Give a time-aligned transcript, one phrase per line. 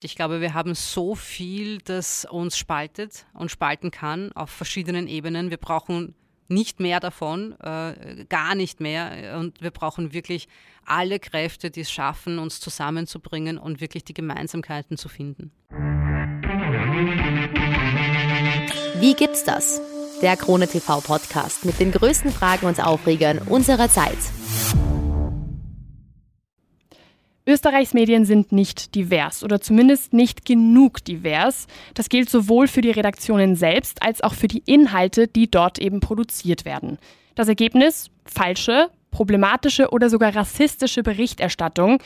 [0.00, 5.50] Ich glaube, wir haben so viel, das uns spaltet und spalten kann auf verschiedenen Ebenen.
[5.50, 6.14] Wir brauchen
[6.46, 9.36] nicht mehr davon, äh, gar nicht mehr.
[9.40, 10.46] Und wir brauchen wirklich
[10.86, 15.50] alle Kräfte, die es schaffen, uns zusammenzubringen und wirklich die Gemeinsamkeiten zu finden.
[19.00, 19.80] Wie gibt's das?
[20.22, 24.18] Der Krone TV Podcast mit den größten Fragen und Aufregern unserer Zeit.
[27.48, 31.66] Österreichs Medien sind nicht divers oder zumindest nicht genug divers.
[31.94, 36.00] Das gilt sowohl für die Redaktionen selbst als auch für die Inhalte, die dort eben
[36.00, 36.98] produziert werden.
[37.34, 38.10] Das Ergebnis?
[38.26, 42.02] Falsche, problematische oder sogar rassistische Berichterstattung.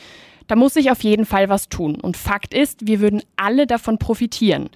[0.47, 1.95] Da muss sich auf jeden Fall was tun.
[1.95, 4.69] Und Fakt ist, wir würden alle davon profitieren.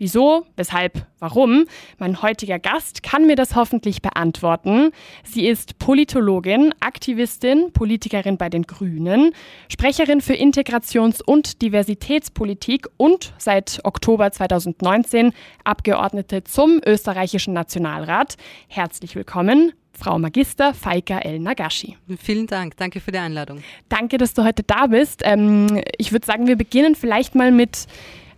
[0.00, 1.66] Wieso, weshalb, warum?
[1.98, 4.92] Mein heutiger Gast kann mir das hoffentlich beantworten.
[5.24, 9.32] Sie ist Politologin, Aktivistin, Politikerin bei den Grünen,
[9.68, 15.34] Sprecherin für Integrations- und Diversitätspolitik und seit Oktober 2019
[15.64, 18.38] Abgeordnete zum österreichischen Nationalrat.
[18.68, 21.96] Herzlich willkommen, Frau Magister Faika El Nagashi.
[22.22, 23.62] Vielen Dank, danke für die Einladung.
[23.90, 25.20] Danke, dass du heute da bist.
[25.24, 27.86] Ähm, ich würde sagen, wir beginnen vielleicht mal mit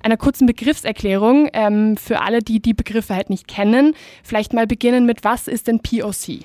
[0.03, 3.95] einer kurzen Begriffserklärung ähm, für alle, die die Begriffe halt nicht kennen.
[4.25, 6.41] Vielleicht mal beginnen mit, was ist denn POC?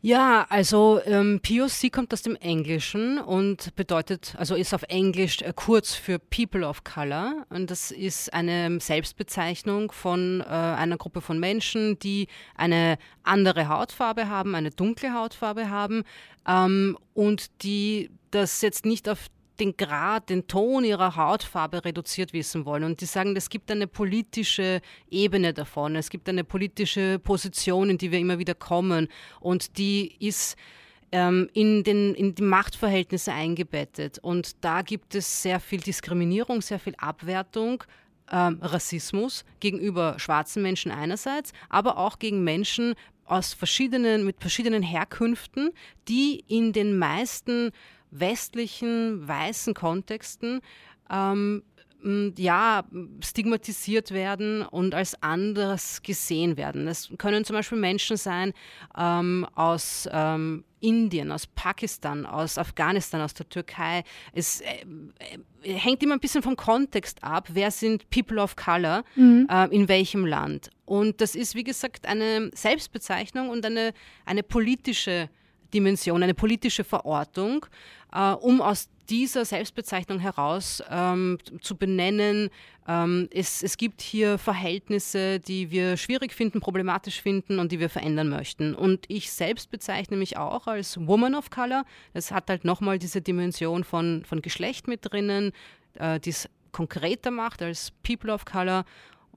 [0.00, 5.52] Ja, also ähm, POC kommt aus dem Englischen und bedeutet, also ist auf Englisch äh,
[5.54, 7.44] kurz für People of Color.
[7.50, 14.28] Und das ist eine Selbstbezeichnung von äh, einer Gruppe von Menschen, die eine andere Hautfarbe
[14.28, 16.04] haben, eine dunkle Hautfarbe haben
[16.46, 19.26] ähm, und die das jetzt nicht auf
[19.60, 22.84] den Grad, den Ton ihrer Hautfarbe reduziert wissen wollen.
[22.84, 27.98] Und die sagen, es gibt eine politische Ebene davon, es gibt eine politische Position, in
[27.98, 29.08] die wir immer wieder kommen.
[29.40, 30.56] Und die ist
[31.12, 34.18] ähm, in, den, in die Machtverhältnisse eingebettet.
[34.18, 37.84] Und da gibt es sehr viel Diskriminierung, sehr viel Abwertung.
[38.30, 45.70] Ähm, Rassismus gegenüber schwarzen Menschen einerseits, aber auch gegen Menschen aus verschiedenen, mit verschiedenen Herkünften,
[46.08, 47.70] die in den meisten
[48.10, 50.60] westlichen, weißen Kontexten
[51.10, 51.62] ähm,
[52.36, 52.84] ja,
[53.24, 56.86] stigmatisiert werden und als anders gesehen werden.
[56.86, 58.52] Es können zum Beispiel Menschen sein
[58.96, 64.04] ähm, aus ähm, Indien, aus Pakistan, aus Afghanistan, aus der Türkei.
[64.32, 64.84] Es äh,
[65.62, 69.48] äh, hängt immer ein bisschen vom Kontext ab, wer sind People of Color, mhm.
[69.50, 70.70] äh, in welchem Land.
[70.84, 73.92] Und das ist, wie gesagt, eine Selbstbezeichnung und eine,
[74.24, 75.28] eine politische
[75.74, 77.66] Dimension, eine politische Verortung,
[78.12, 82.50] äh, um aus dieser Selbstbezeichnung heraus ähm, zu benennen,
[82.86, 87.88] ähm, es, es gibt hier Verhältnisse, die wir schwierig finden, problematisch finden und die wir
[87.88, 88.74] verändern möchten.
[88.74, 91.84] Und ich selbst bezeichne mich auch als Woman of Color.
[92.12, 95.52] Es hat halt nochmal diese Dimension von, von Geschlecht mit drinnen,
[95.94, 98.84] äh, die es konkreter macht als People of Color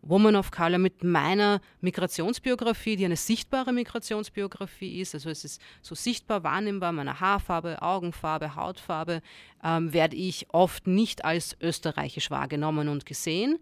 [0.01, 5.95] Woman of Color mit meiner Migrationsbiografie, die eine sichtbare Migrationsbiografie ist, also es ist so
[5.95, 9.21] sichtbar wahrnehmbar, meine Haarfarbe, Augenfarbe, Hautfarbe,
[9.63, 13.59] ähm, werde ich oft nicht als österreichisch wahrgenommen und gesehen.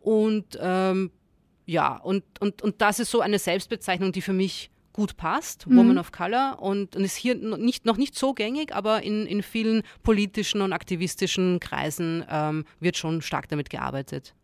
[0.00, 1.10] Und ähm,
[1.66, 5.76] ja, und, und, und das ist so eine Selbstbezeichnung, die für mich gut passt, mhm.
[5.76, 9.26] Woman of Color, und, und ist hier noch nicht, noch nicht so gängig, aber in,
[9.26, 14.34] in vielen politischen und aktivistischen Kreisen ähm, wird schon stark damit gearbeitet.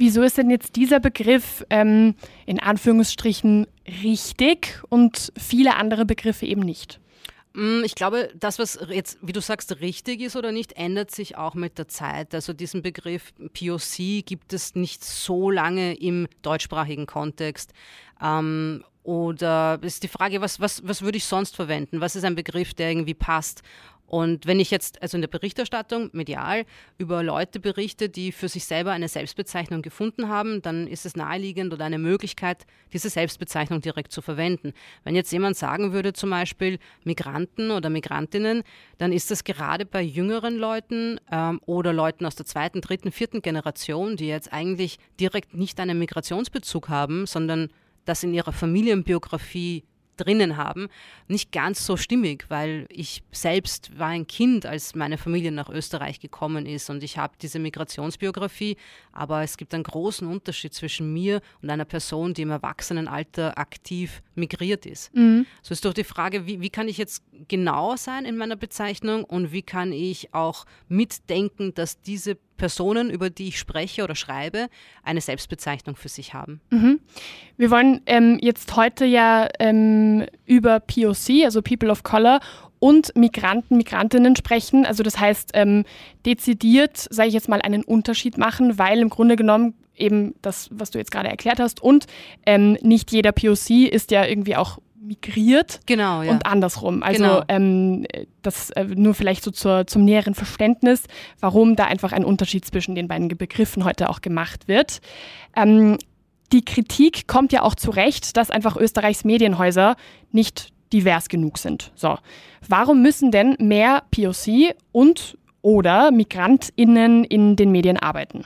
[0.00, 2.14] Wieso ist denn jetzt dieser Begriff ähm,
[2.46, 3.66] in Anführungsstrichen
[4.02, 7.00] richtig und viele andere Begriffe eben nicht?
[7.52, 11.36] Mm, ich glaube, das, was jetzt, wie du sagst, richtig ist oder nicht, ändert sich
[11.36, 12.34] auch mit der Zeit.
[12.34, 17.74] Also diesen Begriff POC gibt es nicht so lange im deutschsprachigen Kontext.
[18.22, 22.00] Ähm, oder ist die Frage, was, was, was würde ich sonst verwenden?
[22.00, 23.62] Was ist ein Begriff, der irgendwie passt?
[24.10, 26.64] Und wenn ich jetzt also in der Berichterstattung medial
[26.98, 31.72] über Leute berichte, die für sich selber eine Selbstbezeichnung gefunden haben, dann ist es naheliegend
[31.72, 34.72] oder eine Möglichkeit, diese Selbstbezeichnung direkt zu verwenden.
[35.04, 38.64] Wenn jetzt jemand sagen würde, zum Beispiel Migranten oder Migrantinnen,
[38.98, 43.42] dann ist das gerade bei jüngeren Leuten ähm, oder Leuten aus der zweiten, dritten, vierten
[43.42, 47.68] Generation, die jetzt eigentlich direkt nicht einen Migrationsbezug haben, sondern
[48.06, 49.84] das in ihrer Familienbiografie
[50.20, 50.88] drinnen haben,
[51.28, 56.20] nicht ganz so stimmig, weil ich selbst war ein Kind, als meine Familie nach Österreich
[56.20, 58.76] gekommen ist und ich habe diese Migrationsbiografie,
[59.12, 64.22] aber es gibt einen großen Unterschied zwischen mir und einer Person, die im Erwachsenenalter aktiv
[64.34, 65.14] migriert ist.
[65.14, 65.46] Mhm.
[65.62, 69.24] So ist doch die Frage, wie, wie kann ich jetzt genau sein in meiner Bezeichnung
[69.24, 74.68] und wie kann ich auch mitdenken, dass diese Personen, über die ich spreche oder schreibe,
[75.02, 76.60] eine Selbstbezeichnung für sich haben.
[76.68, 77.00] Mhm.
[77.56, 82.40] Wir wollen ähm, jetzt heute ja ähm, über POC, also People of Color,
[82.78, 84.84] und Migranten, Migrantinnen sprechen.
[84.84, 85.84] Also das heißt, ähm,
[86.26, 90.90] dezidiert, sage ich jetzt mal, einen Unterschied machen, weil im Grunde genommen eben das, was
[90.90, 92.06] du jetzt gerade erklärt hast, und
[92.44, 96.30] ähm, nicht jeder POC ist ja irgendwie auch migriert genau, ja.
[96.30, 97.02] und andersrum.
[97.02, 97.42] Also genau.
[97.48, 98.06] ähm,
[98.42, 101.04] das äh, nur vielleicht so zur, zum näheren Verständnis,
[101.40, 105.00] warum da einfach ein Unterschied zwischen den beiden Begriffen heute auch gemacht wird.
[105.56, 105.98] Ähm,
[106.52, 109.96] die Kritik kommt ja auch zu Recht, dass einfach Österreichs Medienhäuser
[110.32, 111.92] nicht divers genug sind.
[111.94, 112.18] So,
[112.68, 118.44] warum müssen denn mehr POC und oder MigrantInnen in den Medien arbeiten?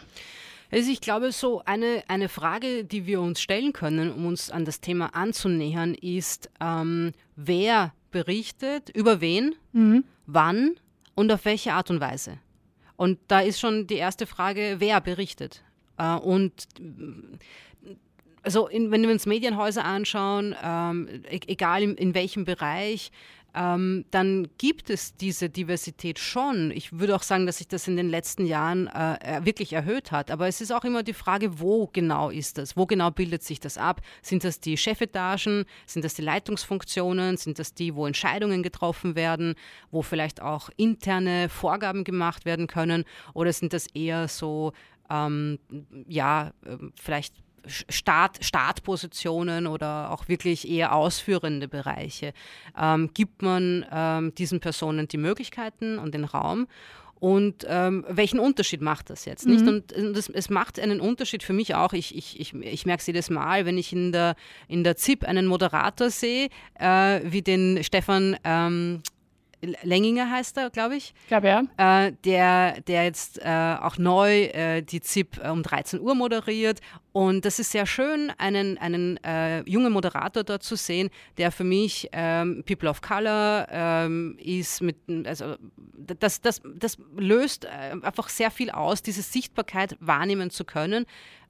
[0.74, 4.64] Also ich glaube, so eine, eine Frage, die wir uns stellen können, um uns an
[4.64, 10.02] das Thema anzunähern, ist, ähm, wer berichtet, über wen, mhm.
[10.26, 10.72] wann
[11.14, 12.38] und auf welche Art und Weise.
[12.96, 15.62] Und da ist schon die erste Frage, wer berichtet.
[15.96, 16.66] Äh, und
[18.42, 23.12] also in, wenn wir uns Medienhäuser anschauen, ähm, e-, egal in, in welchem Bereich,
[23.54, 26.70] ähm, dann gibt es diese Diversität schon.
[26.72, 30.30] Ich würde auch sagen, dass sich das in den letzten Jahren äh, wirklich erhöht hat.
[30.30, 32.76] Aber es ist auch immer die Frage, wo genau ist das?
[32.76, 34.00] Wo genau bildet sich das ab?
[34.22, 35.64] Sind das die Chefetagen?
[35.86, 37.36] Sind das die Leitungsfunktionen?
[37.36, 39.54] Sind das die, wo Entscheidungen getroffen werden?
[39.90, 43.04] Wo vielleicht auch interne Vorgaben gemacht werden können?
[43.34, 44.72] Oder sind das eher so
[45.10, 45.58] ähm,
[46.08, 47.34] ja, ähm, vielleicht
[47.66, 52.32] Start, Startpositionen oder auch wirklich eher ausführende Bereiche,
[52.78, 56.66] ähm, gibt man ähm, diesen Personen die Möglichkeiten und den Raum.
[57.24, 59.46] Und ähm, welchen Unterschied macht das jetzt?
[59.46, 59.62] Nicht?
[59.62, 59.68] Mhm.
[59.68, 61.94] Und, und es, es, macht einen Unterschied für mich auch.
[61.94, 64.36] Ich, ich, ich, ich merke es jedes Mal, wenn ich in der,
[64.68, 69.02] in der ZIP einen Moderator sehe, äh, wie den Stefan ähm,
[69.82, 71.14] Lenginger heißt er, glaube ich.
[71.22, 72.06] Ich glaube, ja.
[72.06, 76.80] Äh, der, der jetzt äh, auch neu äh, die ZIP äh, um 13 Uhr moderiert.
[77.12, 81.62] Und das ist sehr schön, einen, einen äh, jungen Moderator dort zu sehen, der für
[81.62, 85.54] mich ähm, People of Color ähm, ist mit, also
[86.18, 87.68] das, das, das löst äh,
[88.02, 91.06] einfach sehr viel aus, diese Sichtbarkeit wahrnehmen zu können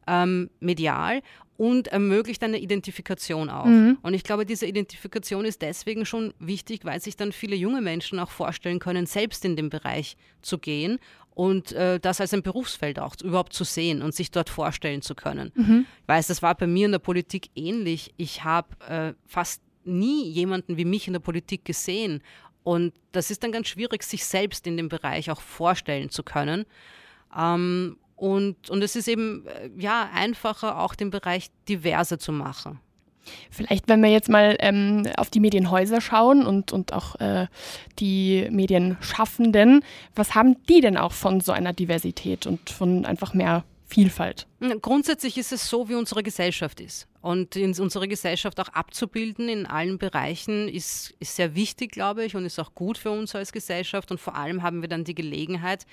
[0.06, 1.22] ähm, medial
[1.56, 3.66] und ermöglicht eine Identifikation auch.
[3.66, 3.98] Mhm.
[4.02, 8.18] Und ich glaube, diese Identifikation ist deswegen schon wichtig, weil sich dann viele junge Menschen
[8.18, 10.98] auch vorstellen können, selbst in den Bereich zu gehen
[11.34, 15.14] und äh, das als ein Berufsfeld auch überhaupt zu sehen und sich dort vorstellen zu
[15.14, 15.52] können.
[15.54, 15.86] Mhm.
[16.02, 18.12] Ich weiß, das war bei mir in der Politik ähnlich.
[18.16, 22.22] Ich habe äh, fast nie jemanden wie mich in der Politik gesehen.
[22.62, 26.64] Und das ist dann ganz schwierig, sich selbst in dem Bereich auch vorstellen zu können.
[27.36, 32.80] Ähm, und, und es ist eben äh, ja einfacher, auch den Bereich diverser zu machen.
[33.50, 37.46] Vielleicht, wenn wir jetzt mal ähm, auf die Medienhäuser schauen und, und auch äh,
[37.98, 39.82] die Medienschaffenden,
[40.14, 44.46] was haben die denn auch von so einer Diversität und von einfach mehr Vielfalt?
[44.82, 47.06] Grundsätzlich ist es so, wie unsere Gesellschaft ist.
[47.20, 52.34] Und in unsere Gesellschaft auch abzubilden in allen Bereichen ist, ist sehr wichtig, glaube ich,
[52.34, 54.10] und ist auch gut für uns als Gesellschaft.
[54.10, 55.86] Und vor allem haben wir dann die Gelegenheit,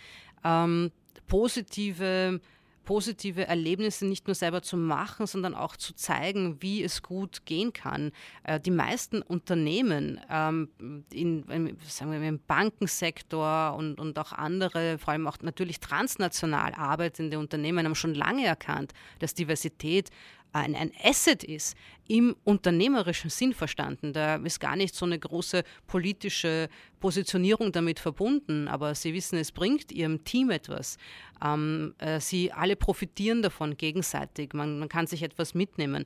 [0.43, 0.91] ähm,
[1.27, 2.39] positive,
[2.83, 7.73] positive Erlebnisse nicht nur selber zu machen, sondern auch zu zeigen, wie es gut gehen
[7.73, 8.11] kann.
[8.43, 10.69] Äh, die meisten Unternehmen ähm,
[11.11, 16.73] in, in, sagen wir, im Bankensektor und, und auch andere, vor allem auch natürlich transnational
[16.73, 20.09] arbeitende Unternehmen, haben schon lange erkannt, dass Diversität
[20.53, 21.75] ein, ein Asset ist,
[22.07, 24.11] im unternehmerischen Sinn verstanden.
[24.13, 26.67] Da ist gar nicht so eine große politische
[26.99, 30.97] Positionierung damit verbunden, aber Sie wissen, es bringt Ihrem Team etwas.
[31.43, 34.53] Ähm, äh, sie alle profitieren davon gegenseitig.
[34.53, 36.05] Man, man kann sich etwas mitnehmen.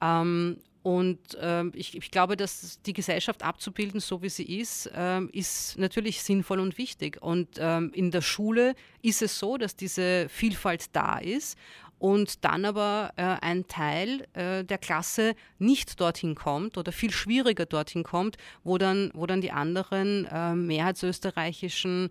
[0.00, 5.20] Ähm, und äh, ich, ich, glaube, dass die Gesellschaft abzubilden, so wie sie ist, äh,
[5.32, 7.22] ist natürlich sinnvoll und wichtig.
[7.22, 11.56] Und ähm, in der Schule ist es so, dass diese Vielfalt da ist
[12.02, 17.64] und dann aber äh, ein Teil äh, der Klasse nicht dorthin kommt oder viel schwieriger
[17.64, 22.10] dorthin kommt, wo dann, wo dann die anderen äh, mehrheitsösterreichischen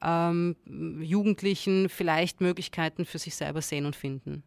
[0.00, 0.54] ähm,
[1.00, 4.44] Jugendlichen vielleicht Möglichkeiten für sich selber sehen und finden.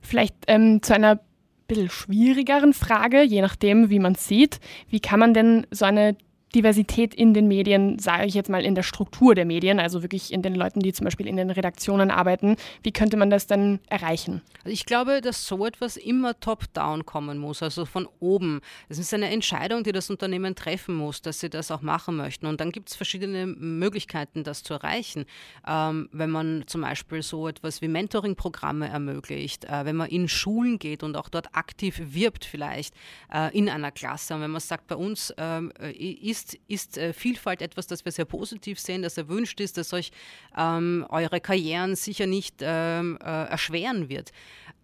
[0.00, 1.18] Vielleicht ähm, zu einer
[1.66, 4.60] bisschen schwierigeren Frage, je nachdem, wie man sieht.
[4.88, 6.16] Wie kann man denn so eine
[6.54, 10.32] Diversität in den Medien, sage ich jetzt mal in der Struktur der Medien, also wirklich
[10.32, 12.56] in den Leuten, die zum Beispiel in den Redaktionen arbeiten.
[12.82, 14.42] Wie könnte man das denn erreichen?
[14.58, 18.60] Also ich glaube, dass so etwas immer top-down kommen muss, also von oben.
[18.88, 22.46] Es ist eine Entscheidung, die das Unternehmen treffen muss, dass sie das auch machen möchten.
[22.46, 25.26] Und dann gibt es verschiedene Möglichkeiten, das zu erreichen.
[25.66, 30.78] Ähm, wenn man zum Beispiel so etwas wie Mentoring-Programme ermöglicht, äh, wenn man in Schulen
[30.78, 32.94] geht und auch dort aktiv wirbt vielleicht
[33.32, 34.34] äh, in einer Klasse.
[34.34, 38.12] Und wenn man sagt, bei uns äh, ist ist, ist äh, Vielfalt etwas, das wir
[38.12, 40.10] sehr positiv sehen, das erwünscht ist, dass euch
[40.56, 44.32] ähm, eure Karrieren sicher nicht ähm, äh, erschweren wird.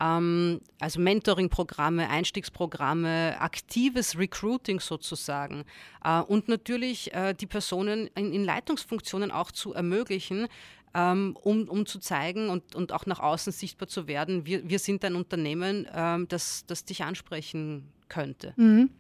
[0.01, 5.65] Ähm, also Mentoring-Programme, Einstiegsprogramme, aktives Recruiting sozusagen
[6.05, 10.49] äh, und natürlich äh, die Personen in, in Leitungsfunktionen auch zu ermöglichen,
[10.95, 14.79] ähm, um, um zu zeigen und, und auch nach außen sichtbar zu werden, wir, wir
[14.79, 18.53] sind ein Unternehmen, ähm, das, das dich ansprechen könnte.
[18.57, 18.91] Mhm.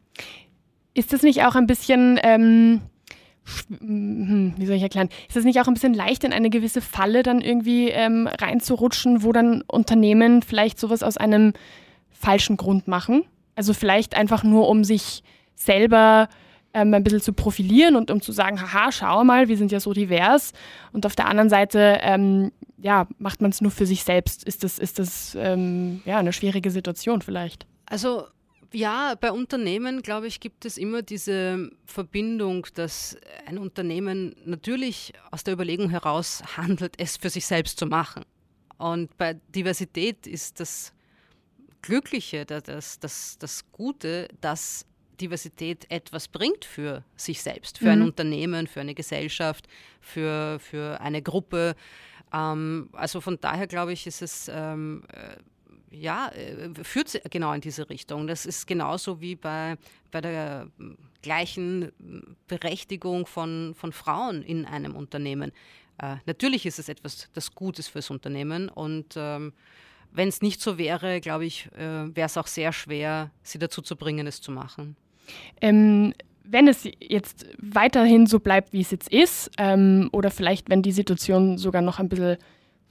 [0.94, 2.80] Ist das nicht auch ein bisschen, ähm,
[3.80, 6.80] hm, wie soll ich erklären, ist das nicht auch ein bisschen leicht, in eine gewisse
[6.80, 11.52] Falle dann irgendwie ähm, reinzurutschen, wo dann Unternehmen vielleicht sowas aus einem
[12.10, 13.24] falschen Grund machen?
[13.56, 15.22] Also vielleicht einfach nur, um sich
[15.54, 16.28] selber
[16.74, 19.80] ähm, ein bisschen zu profilieren und um zu sagen, haha, schau mal, wir sind ja
[19.80, 20.52] so divers.
[20.92, 24.44] Und auf der anderen Seite, ähm, ja, macht man es nur für sich selbst.
[24.44, 27.66] Ist das, ist das ähm, ja, eine schwierige Situation vielleicht?
[27.86, 28.24] Also
[28.72, 35.44] ja, bei Unternehmen, glaube ich, gibt es immer diese Verbindung, dass ein Unternehmen natürlich aus
[35.44, 38.24] der Überlegung heraus handelt, es für sich selbst zu machen.
[38.78, 40.92] Und bei Diversität ist das
[41.82, 44.86] Glückliche, das, das, das Gute, dass
[45.20, 47.90] Diversität etwas bringt für sich selbst, für mhm.
[47.90, 49.68] ein Unternehmen, für eine Gesellschaft,
[50.00, 51.74] für, für eine Gruppe.
[52.32, 55.36] Ähm, also von daher glaube ich, ist es ähm, äh,
[55.92, 58.26] ja, äh, führt genau in diese Richtung.
[58.26, 59.76] Das ist genauso wie bei,
[60.10, 60.68] bei der
[61.22, 61.92] gleichen
[62.48, 65.52] Berechtigung von, von Frauen in einem Unternehmen.
[65.98, 69.52] Äh, natürlich ist es etwas, das gut ist fürs Unternehmen und ähm,
[70.14, 73.80] wenn es nicht so wäre, glaube ich, äh, wäre es auch sehr schwer, sie dazu
[73.80, 74.96] zu bringen, es zu machen.
[75.60, 76.12] Ähm,
[76.44, 80.92] wenn es jetzt weiterhin so bleibt, wie es jetzt ist, ähm, oder vielleicht wenn die
[80.92, 82.36] Situation sogar noch ein bisschen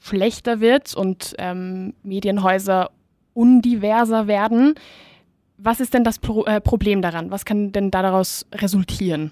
[0.01, 2.91] schlechter wird und ähm, Medienhäuser
[3.33, 4.75] undiverser werden,
[5.57, 7.31] was ist denn das Pro äh, Problem daran?
[7.31, 9.31] Was kann denn daraus resultieren?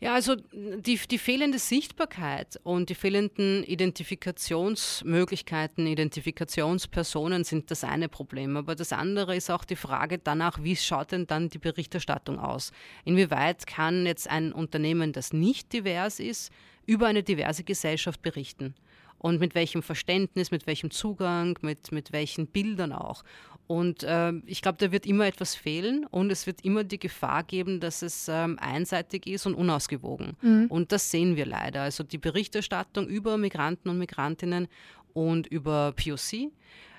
[0.00, 8.56] Ja, also die, die fehlende Sichtbarkeit und die fehlenden Identifikationsmöglichkeiten, Identifikationspersonen sind das eine Problem.
[8.56, 12.72] Aber das andere ist auch die Frage danach, wie schaut denn dann die Berichterstattung aus?
[13.04, 16.50] Inwieweit kann jetzt ein Unternehmen, das nicht divers ist,
[16.84, 18.74] über eine diverse Gesellschaft berichten?
[19.22, 23.22] Und mit welchem Verständnis, mit welchem Zugang, mit, mit welchen Bildern auch.
[23.68, 27.44] Und äh, ich glaube, da wird immer etwas fehlen und es wird immer die Gefahr
[27.44, 30.36] geben, dass es ähm, einseitig ist und unausgewogen.
[30.42, 30.66] Mhm.
[30.68, 31.82] Und das sehen wir leider.
[31.82, 34.66] Also die Berichterstattung über Migranten und Migrantinnen
[35.14, 36.50] und über POC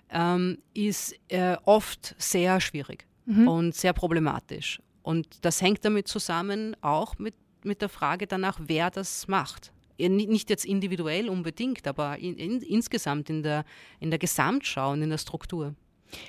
[0.10, 3.48] ähm, ist äh, oft sehr schwierig mhm.
[3.48, 4.82] und sehr problematisch.
[5.02, 10.50] Und das hängt damit zusammen auch mit, mit der Frage danach, wer das macht nicht
[10.50, 13.66] jetzt individuell unbedingt, aber in, in, insgesamt in der,
[14.00, 15.76] in der Gesamtschau und in der Struktur.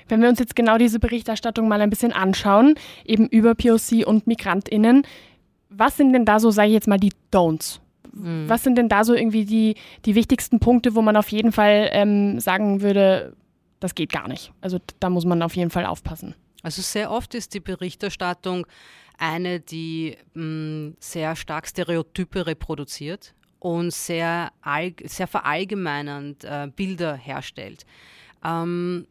[0.07, 4.27] Wenn wir uns jetzt genau diese Berichterstattung mal ein bisschen anschauen, eben über POC und
[4.27, 5.03] MigrantInnen,
[5.69, 7.79] was sind denn da so, sage ich jetzt mal, die Don'ts?
[8.13, 8.47] Mhm.
[8.47, 11.89] Was sind denn da so irgendwie die, die wichtigsten Punkte, wo man auf jeden Fall
[11.91, 13.35] ähm, sagen würde,
[13.79, 14.51] das geht gar nicht?
[14.61, 16.35] Also da muss man auf jeden Fall aufpassen.
[16.63, 18.65] Also sehr oft ist die Berichterstattung
[19.17, 23.33] eine, die mh, mm, sehr stark Stereotype reproduziert
[23.65, 24.51] und sehr,
[25.05, 27.83] sehr verallgemeinernd äh, Bilder herstellt.
[28.43, 29.07] Ähm,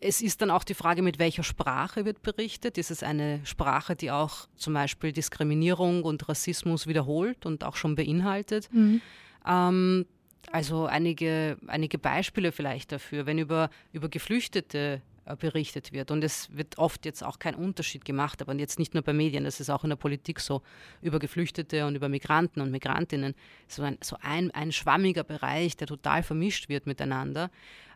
[0.00, 2.78] es ist dann auch die Frage, mit welcher Sprache wird berichtet.
[2.78, 7.94] Ist es eine Sprache, die auch zum Beispiel Diskriminierung und Rassismus wiederholt und auch schon
[7.94, 8.72] beinhaltet?
[8.72, 9.02] Mhm.
[9.46, 10.06] Ähm,
[10.50, 15.02] also einige, einige Beispiele vielleicht dafür, wenn über, über Geflüchtete
[15.38, 16.10] berichtet wird.
[16.10, 19.44] Und es wird oft jetzt auch kein Unterschied gemacht, aber jetzt nicht nur bei Medien,
[19.44, 20.62] das ist auch in der Politik so,
[21.00, 23.34] über Geflüchtete und über Migranten und Migrantinnen.
[23.66, 27.50] So ein, so ein, ein schwammiger Bereich, der total vermischt wird miteinander.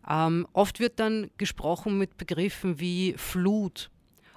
[0.08, 3.90] Ähm, oft wird dann gesprochen mit Begriffen wie Flut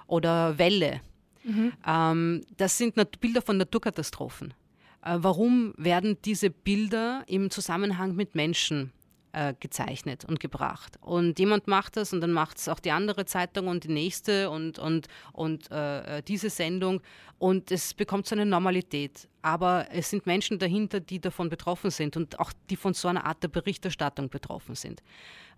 [0.06, 1.00] oder Welle.
[1.44, 1.72] Mhm.
[1.86, 4.54] Ähm, das sind Bilder von Naturkatastrophen.
[5.02, 8.92] Äh, warum werden diese Bilder im Zusammenhang mit Menschen
[9.32, 10.98] äh, gezeichnet und gebracht.
[11.00, 14.50] Und jemand macht das und dann macht es auch die andere Zeitung und die nächste
[14.50, 17.00] und, und, und äh, äh, diese Sendung
[17.38, 19.28] und es bekommt so eine Normalität.
[19.40, 23.24] Aber es sind Menschen dahinter, die davon betroffen sind und auch die von so einer
[23.24, 25.02] Art der Berichterstattung betroffen sind.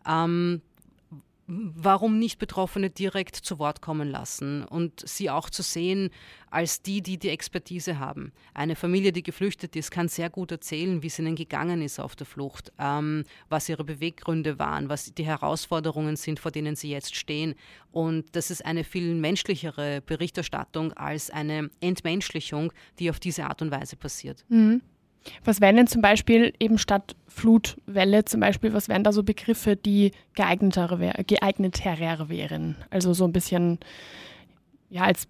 [0.08, 0.62] Ähm,
[1.46, 6.10] warum nicht Betroffene direkt zu Wort kommen lassen und sie auch zu sehen
[6.50, 8.32] als die, die die Expertise haben.
[8.54, 12.16] Eine Familie, die geflüchtet ist, kann sehr gut erzählen, wie es ihnen gegangen ist auf
[12.16, 17.14] der Flucht, ähm, was ihre Beweggründe waren, was die Herausforderungen sind, vor denen sie jetzt
[17.14, 17.54] stehen.
[17.92, 23.70] Und das ist eine viel menschlichere Berichterstattung als eine Entmenschlichung, die auf diese Art und
[23.70, 24.44] Weise passiert.
[24.48, 24.80] Mhm.
[25.44, 29.76] Was wären denn zum Beispiel eben statt Flutwelle zum Beispiel, was wären da so Begriffe,
[29.76, 32.76] die geeigneter, geeigneter wären?
[32.90, 33.78] Also so ein bisschen,
[34.90, 35.26] ja, als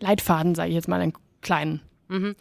[0.00, 1.12] Leitfaden, sage ich jetzt mal, einen
[1.42, 1.80] kleinen.
[2.08, 2.34] Mhm.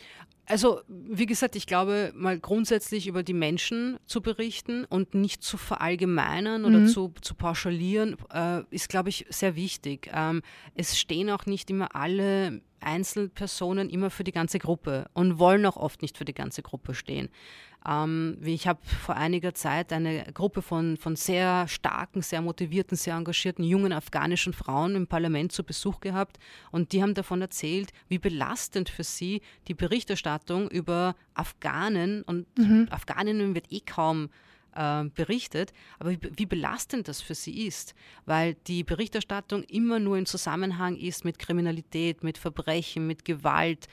[0.48, 5.58] Also, wie gesagt, ich glaube, mal grundsätzlich über die Menschen zu berichten und nicht zu
[5.58, 6.68] verallgemeinern mhm.
[6.68, 10.10] oder zu, zu pauschalieren, äh, ist, glaube ich, sehr wichtig.
[10.14, 10.44] Ähm,
[10.76, 15.78] es stehen auch nicht immer alle Einzelpersonen immer für die ganze Gruppe und wollen auch
[15.78, 17.30] oft nicht für die ganze Gruppe stehen.
[17.88, 23.16] Ähm, ich habe vor einiger Zeit eine Gruppe von, von sehr starken, sehr motivierten, sehr
[23.16, 26.38] engagierten jungen afghanischen Frauen im Parlament zu Besuch gehabt
[26.72, 32.88] und die haben davon erzählt, wie belastend für sie die Berichterstattung über Afghanen und mhm.
[32.90, 34.30] Afghaninnen wird eh kaum
[34.76, 40.26] äh, berichtet, aber wie, belastend das für sie ist, weil die Berichterstattung immer nur im
[40.26, 43.88] Zusammenhang ist mit Kriminalität, mit Verbrechen, mit Gewalt,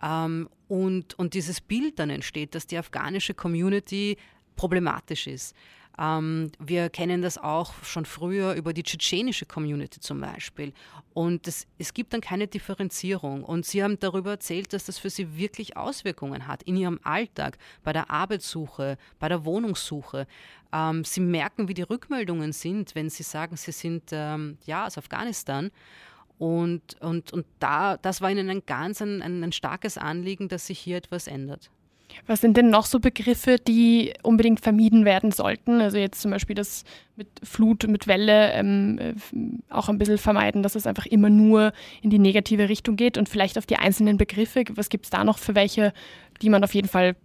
[0.00, 4.16] und, und dieses Bild dann entsteht, dass die afghanische Community
[4.56, 5.54] problematisch ist.
[5.98, 10.72] Ähm, wir kennen das auch schon früher über die tschetschenische Community zum Beispiel.
[11.14, 13.42] Und es, es gibt dann keine Differenzierung.
[13.44, 17.56] Und Sie haben darüber erzählt, dass das für Sie wirklich Auswirkungen hat in Ihrem Alltag,
[17.82, 20.26] bei der Arbeitssuche, bei der Wohnungssuche.
[20.72, 24.98] Ähm, Sie merken, wie die Rückmeldungen sind, wenn Sie sagen, Sie sind ähm, ja aus
[24.98, 25.70] Afghanistan.
[26.38, 30.78] Und, und, und da, das war ihnen ein ganz ein, ein starkes Anliegen, dass sich
[30.78, 31.70] hier etwas ändert.
[32.26, 35.80] Was sind denn noch so Begriffe, die unbedingt vermieden werden sollten?
[35.80, 36.84] Also jetzt zum Beispiel das
[37.16, 39.14] mit Flut, mit Welle ähm, äh,
[39.72, 43.28] auch ein bisschen vermeiden, dass es einfach immer nur in die negative Richtung geht und
[43.28, 44.64] vielleicht auf die einzelnen Begriffe.
[44.74, 45.92] Was gibt es da noch für welche,
[46.42, 47.16] die man auf jeden Fall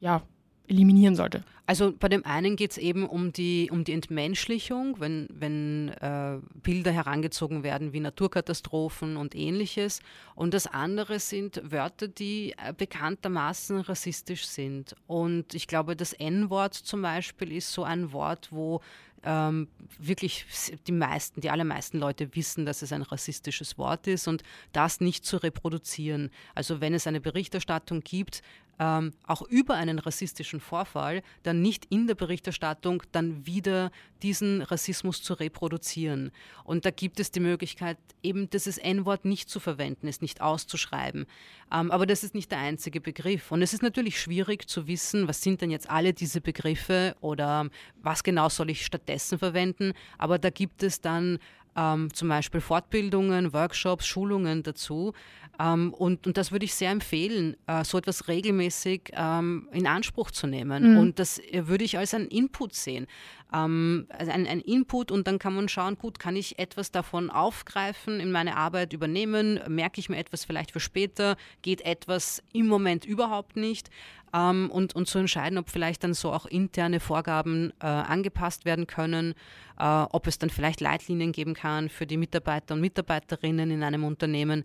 [0.00, 0.22] ja,
[0.66, 1.44] eliminieren sollte?
[1.64, 6.38] Also bei dem einen geht es eben um die, um die Entmenschlichung, wenn, wenn äh,
[6.62, 10.00] Bilder herangezogen werden wie Naturkatastrophen und ähnliches.
[10.34, 14.96] Und das andere sind Wörter, die äh, bekanntermaßen rassistisch sind.
[15.06, 18.80] Und ich glaube, das N-Wort zum Beispiel ist so ein Wort, wo
[19.24, 20.46] ähm, wirklich
[20.86, 24.42] die meisten, die allermeisten Leute wissen, dass es ein rassistisches Wort ist und
[24.72, 26.30] das nicht zu reproduzieren.
[26.54, 28.42] Also wenn es eine Berichterstattung gibt,
[28.82, 33.92] ähm, auch über einen rassistischen Vorfall, dann nicht in der Berichterstattung dann wieder
[34.24, 36.32] diesen Rassismus zu reproduzieren.
[36.64, 41.26] Und da gibt es die Möglichkeit, eben dieses N-Wort nicht zu verwenden, es nicht auszuschreiben.
[41.72, 43.52] Ähm, aber das ist nicht der einzige Begriff.
[43.52, 47.68] Und es ist natürlich schwierig zu wissen, was sind denn jetzt alle diese Begriffe oder
[48.02, 49.92] was genau soll ich stattdessen verwenden.
[50.18, 51.38] Aber da gibt es dann
[51.76, 55.12] ähm, zum Beispiel Fortbildungen, Workshops, Schulungen dazu.
[55.60, 60.30] Ähm, und, und das würde ich sehr empfehlen, äh, so etwas regelmäßig ähm, in Anspruch
[60.30, 60.92] zu nehmen.
[60.92, 60.98] Mhm.
[60.98, 63.06] Und das äh, würde ich als einen Input sehen.
[63.52, 67.28] Ähm, also ein, ein, Input und dann kann man schauen, gut, kann ich etwas davon
[67.28, 72.66] aufgreifen, in meine Arbeit übernehmen, merke ich mir etwas vielleicht für später, geht etwas im
[72.66, 73.90] Moment überhaupt nicht.
[74.34, 78.86] Ähm, und, und zu entscheiden, ob vielleicht dann so auch interne Vorgaben äh, angepasst werden
[78.86, 79.34] können,
[79.78, 84.04] äh, ob es dann vielleicht Leitlinien geben kann für die Mitarbeiter und Mitarbeiterinnen in einem
[84.04, 84.64] Unternehmen.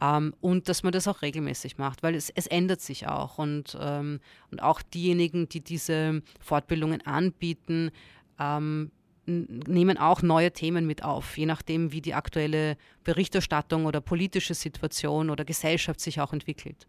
[0.00, 3.38] Ähm, und dass man das auch regelmäßig macht, weil es, es ändert sich auch.
[3.38, 7.90] Und, ähm, und auch diejenigen, die diese Fortbildungen anbieten,
[8.38, 8.90] ähm,
[9.26, 15.30] nehmen auch neue Themen mit auf, je nachdem, wie die aktuelle Berichterstattung oder politische Situation
[15.30, 16.86] oder Gesellschaft sich auch entwickelt.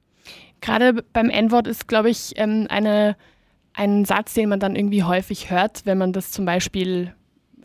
[0.62, 3.16] Gerade beim N-Wort ist, glaube ich, ähm, eine,
[3.74, 7.14] ein Satz, den man dann irgendwie häufig hört, wenn man das zum Beispiel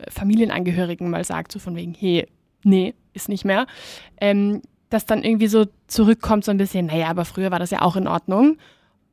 [0.09, 2.27] Familienangehörigen mal sagt, so von wegen, hey,
[2.63, 3.67] nee, ist nicht mehr.
[4.19, 7.81] Ähm, dass dann irgendwie so zurückkommt, so ein bisschen, naja, aber früher war das ja
[7.81, 8.57] auch in Ordnung.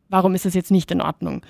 [0.09, 1.43] Warum ist das jetzt nicht in Ordnung?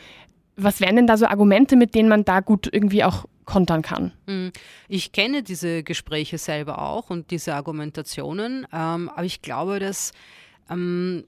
[0.57, 4.13] Was wären denn da so Argumente, mit denen man da gut irgendwie auch kontern kann?
[4.27, 4.53] Hm,
[4.89, 10.13] ich kenne diese Gespräche selber auch und diese Argumentationen, ähm, aber ich glaube, dass
[10.69, 11.25] ähm,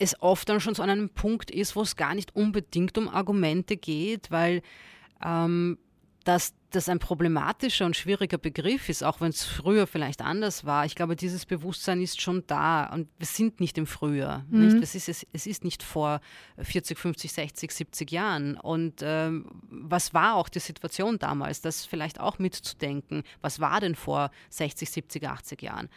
[0.00, 3.08] es oft dann schon so an einem Punkt ist, wo es gar nicht unbedingt um
[3.08, 4.62] Argumente geht, weil
[5.22, 5.78] ähm,
[6.24, 10.86] dass das ein problematischer und schwieriger Begriff ist, auch wenn es früher vielleicht anders war.
[10.86, 14.44] Ich glaube, dieses Bewusstsein ist schon da und wir sind nicht im Frühjahr.
[14.48, 14.66] Mhm.
[14.66, 14.82] Nicht?
[14.82, 16.20] Es, ist, es, es, ist nicht vor
[16.58, 18.56] 40, 50, 60, 70 Jahren.
[18.56, 21.60] Und ähm, was war auch die Situation damals?
[21.60, 23.24] Das vielleicht auch mitzudenken.
[23.40, 25.88] Was war denn vor 60, 70, 80 Jahren?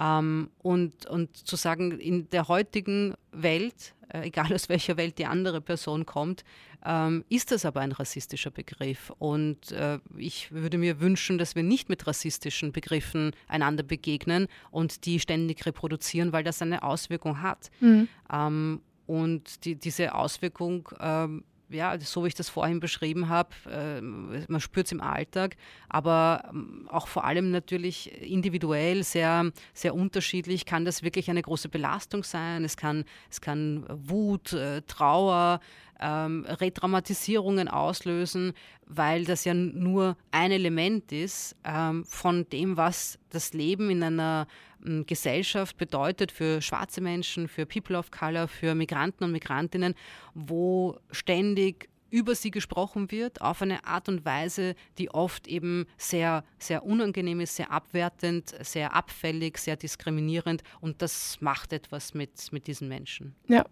[0.00, 5.26] Ähm, und, und zu sagen, in der heutigen Welt, äh, egal aus welcher Welt die
[5.26, 6.42] andere Person kommt,
[6.84, 9.12] ähm, ist das aber ein rassistischer Begriff.
[9.18, 15.04] Und äh, ich würde mir wünschen, dass wir nicht mit rassistischen Begriffen einander begegnen und
[15.04, 17.70] die ständig reproduzieren, weil das eine Auswirkung hat.
[17.80, 18.08] Mhm.
[18.32, 24.00] Ähm, und die, diese Auswirkung ähm, ja, so wie ich das vorhin beschrieben habe, äh,
[24.00, 25.56] man spürt es im Alltag,
[25.88, 31.68] aber ähm, auch vor allem natürlich individuell sehr, sehr unterschiedlich kann das wirklich eine große
[31.68, 32.64] Belastung sein.
[32.64, 35.60] Es kann, es kann Wut, äh, Trauer,
[36.00, 38.52] ähm, Retraumatisierungen auslösen,
[38.86, 44.46] weil das ja nur ein Element ist ähm, von dem, was das Leben in einer
[44.84, 49.94] ähm, Gesellschaft bedeutet für schwarze Menschen, für People of Color, für Migranten und Migrantinnen,
[50.34, 56.44] wo ständig über sie gesprochen wird, auf eine Art und Weise, die oft eben sehr,
[56.58, 62.66] sehr unangenehm ist, sehr abwertend, sehr abfällig, sehr diskriminierend und das macht etwas mit, mit
[62.66, 63.34] diesen Menschen.
[63.46, 63.64] Ja.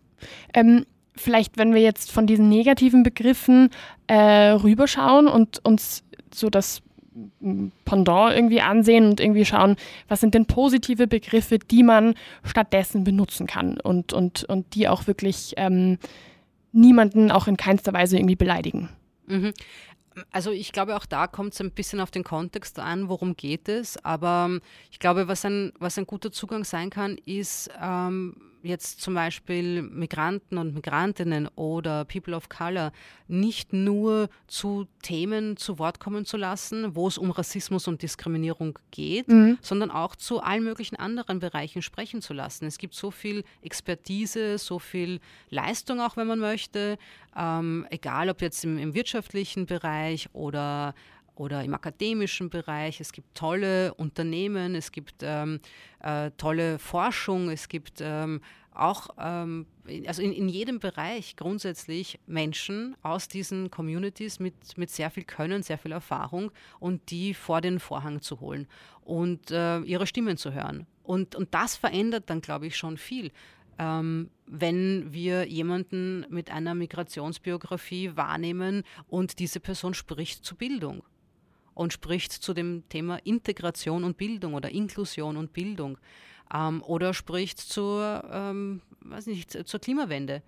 [0.55, 0.87] Ähm,
[1.19, 3.71] vielleicht, wenn wir jetzt von diesen negativen Begriffen
[4.07, 6.83] äh, rüberschauen und uns so das
[7.85, 9.77] Pendant irgendwie ansehen und irgendwie schauen,
[10.07, 15.07] was sind denn positive Begriffe, die man stattdessen benutzen kann und, und, und die auch
[15.07, 15.99] wirklich ähm,
[16.73, 18.89] niemanden auch in keinster Weise irgendwie beleidigen.
[19.27, 19.53] Mhm.
[20.31, 23.69] Also ich glaube, auch da kommt es ein bisschen auf den Kontext an, worum geht
[23.69, 24.03] es.
[24.05, 24.59] Aber
[24.91, 29.83] ich glaube, was ein, was ein guter Zugang sein kann, ist ähm, jetzt zum Beispiel
[29.83, 32.93] Migranten und Migrantinnen oder People of Color
[33.27, 38.79] nicht nur zu Themen zu Wort kommen zu lassen, wo es um Rassismus und Diskriminierung
[38.91, 39.59] geht, mhm.
[39.61, 42.67] sondern auch zu allen möglichen anderen Bereichen sprechen zu lassen.
[42.67, 46.99] Es gibt so viel Expertise, so viel Leistung auch, wenn man möchte,
[47.37, 50.95] ähm, egal ob jetzt im, im wirtschaftlichen Bereich oder
[51.39, 53.01] oder im akademischen Bereich.
[53.01, 55.61] Es gibt tolle Unternehmen, es gibt ähm,
[56.01, 58.41] äh, tolle Forschung, es gibt ähm,
[58.75, 59.67] auch, ähm,
[60.07, 65.63] also in, in, jedem Bereich grundsätzlich Menschen aus diesen Communities mit, mit sehr viel Können,
[65.63, 68.67] sehr viel Erfahrung und die vor den Vorhang zu holen
[69.03, 70.87] und äh, ihre Stimmen zu hören.
[71.03, 73.33] Und, und das verändert dann, glaube ich, schon viel.
[73.79, 81.03] Ähm, wenn wir jemanden mit einer Migrationsbiografie wahrnehmen und diese Person spricht zu Bildung
[81.79, 85.97] und spricht zu dem Thema Integration und Bildung oder Inklusion und Bildung
[86.53, 90.43] ähm, oder spricht zur, ähm, weiß nicht, zur Klimawende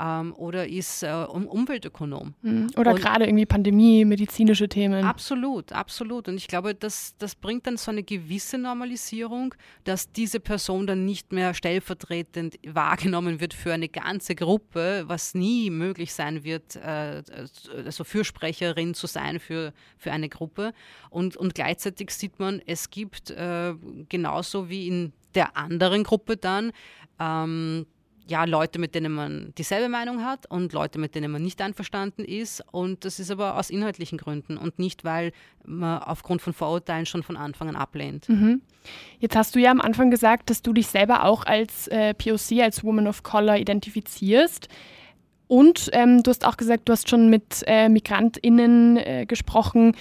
[0.00, 2.34] ähm, oder ist äh, um Umweltökonom.
[2.42, 2.68] Mhm.
[2.76, 5.04] Oder gerade irgendwie Pandemie, medizinische Themen.
[5.04, 6.28] Absolut, absolut.
[6.28, 9.54] Und ich glaube, das, das bringt dann so eine gewisse Normalisierung,
[9.84, 15.70] dass diese Person dann nicht mehr stellvertretend wahrgenommen wird für eine ganze Gruppe, was nie
[15.70, 17.22] möglich sein wird, äh,
[17.84, 20.72] also Fürsprecherin zu sein für, für eine Gruppe.
[21.10, 23.74] Und, und gleichzeitig sieht man, es gibt äh,
[24.08, 26.72] genauso wie in der anderen Gruppe dann
[27.20, 27.86] ähm,
[28.28, 32.24] ja, Leute, mit denen man dieselbe Meinung hat und Leute, mit denen man nicht einverstanden
[32.24, 32.62] ist.
[32.72, 35.32] Und das ist aber aus inhaltlichen Gründen und nicht, weil
[35.64, 38.28] man aufgrund von Vorurteilen schon von Anfang an ablehnt.
[38.28, 38.62] Mhm.
[39.20, 42.62] Jetzt hast du ja am Anfang gesagt, dass du dich selber auch als äh, POC,
[42.62, 44.68] als Woman of Color identifizierst.
[45.48, 49.94] Und ähm, du hast auch gesagt, du hast schon mit äh, MigrantInnen äh, gesprochen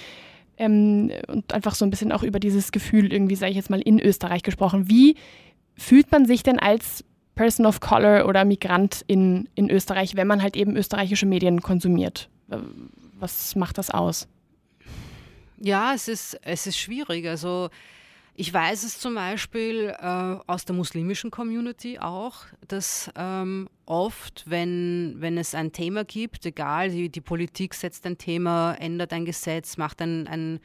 [0.58, 3.82] ähm, und einfach so ein bisschen auch über dieses Gefühl irgendwie, sage ich jetzt mal,
[3.82, 4.90] in Österreich gesprochen.
[4.90, 5.16] Wie
[5.78, 7.04] fühlt man sich denn als
[7.36, 12.30] Person of Color oder Migrant in, in Österreich, wenn man halt eben österreichische Medien konsumiert?
[13.20, 14.28] Was macht das aus?
[15.58, 17.28] Ja, es ist, es ist schwierig.
[17.28, 17.70] Also
[18.38, 22.36] ich weiß es zum Beispiel äh, aus der muslimischen Community auch,
[22.68, 28.18] dass ähm, oft, wenn, wenn es ein Thema gibt, egal, die, die Politik setzt ein
[28.18, 30.60] Thema, ändert ein Gesetz, macht ein, ein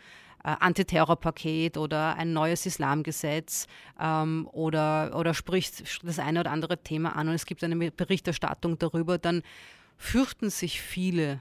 [0.44, 3.66] äh, Antiterrorpaket oder ein neues Islamgesetz
[4.00, 8.79] ähm, oder, oder spricht das eine oder andere Thema an und es gibt eine Berichterstattung
[8.79, 9.42] darüber, dann
[9.96, 11.40] fürchten sich viele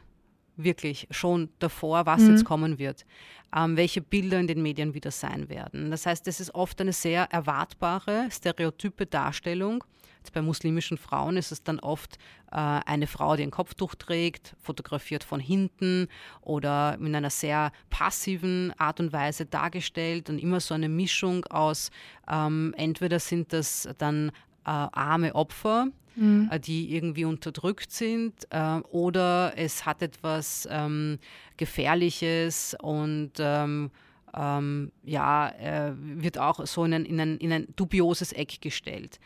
[0.58, 2.32] wirklich schon davor, was mhm.
[2.32, 3.06] jetzt kommen wird,
[3.56, 5.90] ähm, welche Bilder in den Medien wieder sein werden.
[5.90, 9.84] Das heißt, es ist oft eine sehr erwartbare, stereotype Darstellung.
[10.32, 12.18] Bei muslimischen Frauen ist es dann oft
[12.52, 16.08] äh, eine Frau, die ein Kopftuch trägt, fotografiert von hinten
[16.42, 21.92] oder in einer sehr passiven Art und Weise dargestellt und immer so eine Mischung aus,
[22.30, 24.32] ähm, entweder sind das dann äh,
[24.72, 26.50] arme Opfer, mhm.
[26.52, 31.20] Äh, die irgendwie unterdrückt sind äh, oder es hat etwas ähm,
[31.58, 33.92] Gefährliches und ähm,
[34.36, 39.20] ähm, ja, äh, wird auch so in ein, in, ein, in ein dubioses Eck gestellt.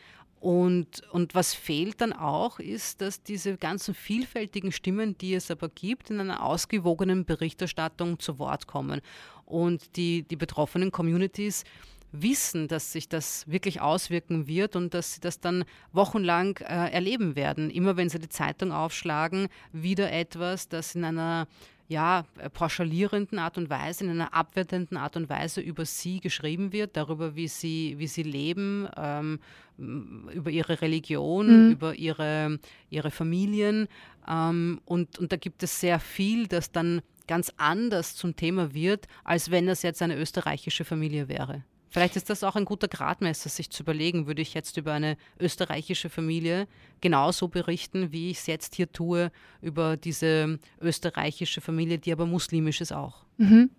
[0.43, 5.69] Und, und was fehlt dann auch, ist, dass diese ganzen vielfältigen Stimmen, die es aber
[5.69, 8.99] gibt, in einer ausgewogenen Berichterstattung zu Wort kommen.
[9.45, 11.63] Und die, die betroffenen Communities
[12.12, 17.38] wissen, dass sich das wirklich auswirken wird und dass sie das dann wochenlang äh, erleben
[17.38, 17.69] werden.
[17.69, 21.47] Immer wenn sie die Zeitung aufschlagen, wieder etwas, das in einer
[21.87, 26.95] ja, pauschalierenden Art und Weise, in einer abwertenden Art und Weise über sie geschrieben wird,
[26.95, 29.39] darüber, wie sie, wie sie leben, ähm,
[29.77, 31.71] über ihre Religion, mhm.
[31.71, 33.87] über ihre, ihre Familien.
[34.27, 39.07] Ähm, und, und da gibt es sehr viel, das dann ganz anders zum Thema wird,
[39.23, 41.63] als wenn das jetzt eine österreichische Familie wäre.
[41.93, 45.15] Vielleicht ist das auch ein guter Gradmesser, sich zu überlegen, würde ich jetzt über eine
[45.39, 46.67] österreichische Familie
[47.01, 52.82] genauso berichten, wie ich es jetzt hier tue, über diese österreichische Familie, die aber muslimisch
[52.82, 53.25] ist auch.
[53.38, 53.69] Mhm.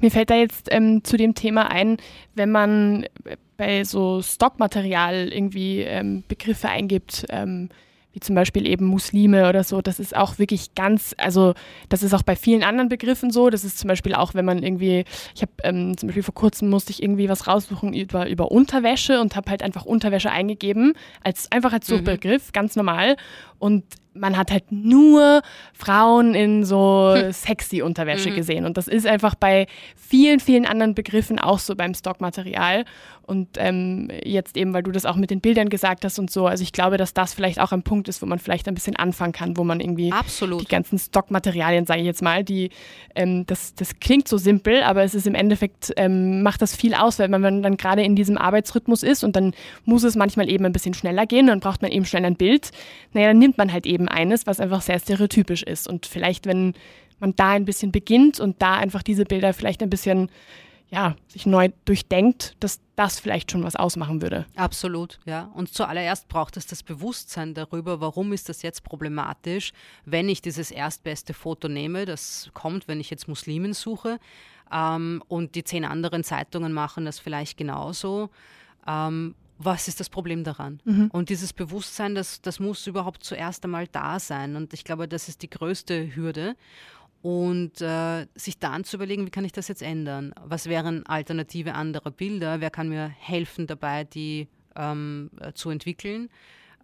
[0.00, 1.98] Mir fällt da jetzt ähm, zu dem Thema ein,
[2.34, 3.06] wenn man
[3.56, 7.68] bei so Stockmaterial irgendwie ähm, Begriffe eingibt, ähm,
[8.12, 11.54] wie zum Beispiel eben Muslime oder so, das ist auch wirklich ganz, also
[11.88, 13.50] das ist auch bei vielen anderen Begriffen so.
[13.50, 16.70] Das ist zum Beispiel auch, wenn man irgendwie, ich habe ähm, zum Beispiel vor kurzem
[16.70, 21.50] musste ich irgendwie was raussuchen über, über Unterwäsche und habe halt einfach Unterwäsche eingegeben, als
[21.52, 22.52] einfach als Suchbegriff, mhm.
[22.52, 23.16] ganz normal.
[23.58, 25.42] Und man hat halt nur
[25.72, 27.32] Frauen in so hm.
[27.32, 28.34] sexy Unterwäsche mhm.
[28.34, 28.64] gesehen.
[28.64, 32.84] Und das ist einfach bei vielen, vielen anderen Begriffen auch so beim Stockmaterial.
[33.30, 36.48] Und ähm, jetzt eben, weil du das auch mit den Bildern gesagt hast und so,
[36.48, 38.96] also ich glaube, dass das vielleicht auch ein Punkt ist, wo man vielleicht ein bisschen
[38.96, 40.62] anfangen kann, wo man irgendwie Absolut.
[40.62, 42.70] die ganzen Stockmaterialien, sage ich jetzt mal, die,
[43.14, 46.92] ähm, das, das klingt so simpel, aber es ist im Endeffekt, ähm, macht das viel
[46.92, 50.64] aus, weil man dann gerade in diesem Arbeitsrhythmus ist und dann muss es manchmal eben
[50.64, 52.72] ein bisschen schneller gehen, dann braucht man eben schnell ein Bild.
[53.12, 55.88] Naja, dann nimmt man halt eben eines, was einfach sehr stereotypisch ist.
[55.88, 56.74] Und vielleicht, wenn
[57.18, 60.30] man da ein bisschen beginnt und da einfach diese Bilder vielleicht ein bisschen
[60.90, 64.46] ja, sich neu durchdenkt, dass das vielleicht schon was ausmachen würde.
[64.56, 65.50] Absolut, ja.
[65.54, 69.72] Und zuallererst braucht es das Bewusstsein darüber, warum ist das jetzt problematisch,
[70.04, 74.18] wenn ich dieses erstbeste Foto nehme, das kommt, wenn ich jetzt Muslimen suche,
[74.72, 78.30] ähm, und die zehn anderen Zeitungen machen das vielleicht genauso.
[78.86, 80.80] Ähm, was ist das Problem daran?
[80.84, 81.10] Mhm.
[81.12, 84.56] Und dieses Bewusstsein, das, das muss überhaupt zuerst einmal da sein.
[84.56, 86.56] Und ich glaube, das ist die größte Hürde.
[87.20, 90.32] Und äh, sich dann zu überlegen, wie kann ich das jetzt ändern?
[90.42, 92.62] Was wären alternative andere Bilder?
[92.62, 96.30] Wer kann mir helfen dabei, die ähm, äh, zu entwickeln?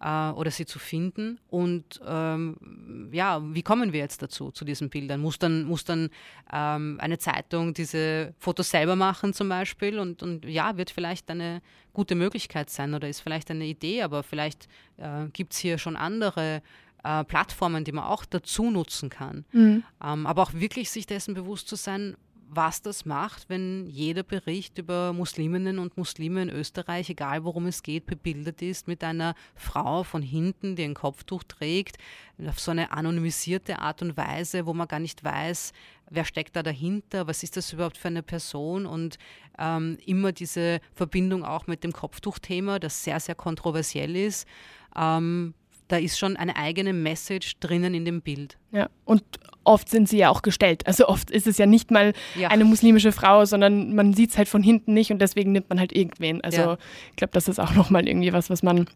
[0.01, 1.39] Äh, oder sie zu finden.
[1.49, 5.21] Und ähm, ja, wie kommen wir jetzt dazu, zu diesen Bildern?
[5.21, 6.09] Muss dann, muss dann
[6.51, 9.99] ähm, eine Zeitung diese Fotos selber machen zum Beispiel?
[9.99, 11.61] Und, und ja, wird vielleicht eine
[11.93, 15.95] gute Möglichkeit sein oder ist vielleicht eine Idee, aber vielleicht äh, gibt es hier schon
[15.95, 16.61] andere
[17.03, 19.45] äh, Plattformen, die man auch dazu nutzen kann.
[19.51, 19.83] Mhm.
[20.03, 22.15] Ähm, aber auch wirklich sich dessen bewusst zu sein,
[22.49, 27.83] was das macht, wenn jeder Bericht über Musliminnen und Muslime in Österreich, egal worum es
[27.83, 31.97] geht, bebildert ist mit einer Frau von hinten, die ein Kopftuch trägt,
[32.45, 35.73] auf so eine anonymisierte Art und Weise, wo man gar nicht weiß,
[36.09, 39.17] wer steckt da dahinter, was ist das überhaupt für eine Person und
[39.59, 44.47] ähm, immer diese Verbindung auch mit dem Kopftuchthema, das sehr, sehr kontroversiell ist.
[44.95, 45.53] Ähm,
[45.87, 48.57] da ist schon eine eigene Message drinnen in dem Bild.
[48.71, 49.23] Ja, und
[49.63, 50.87] oft sind sie ja auch gestellt.
[50.87, 52.49] Also oft ist es ja nicht mal ja.
[52.49, 55.79] eine muslimische Frau, sondern man sieht es halt von hinten nicht und deswegen nimmt man
[55.79, 56.41] halt irgendwen.
[56.41, 56.77] Also ja.
[57.11, 58.87] ich glaube, das ist auch nochmal irgendwie was, was man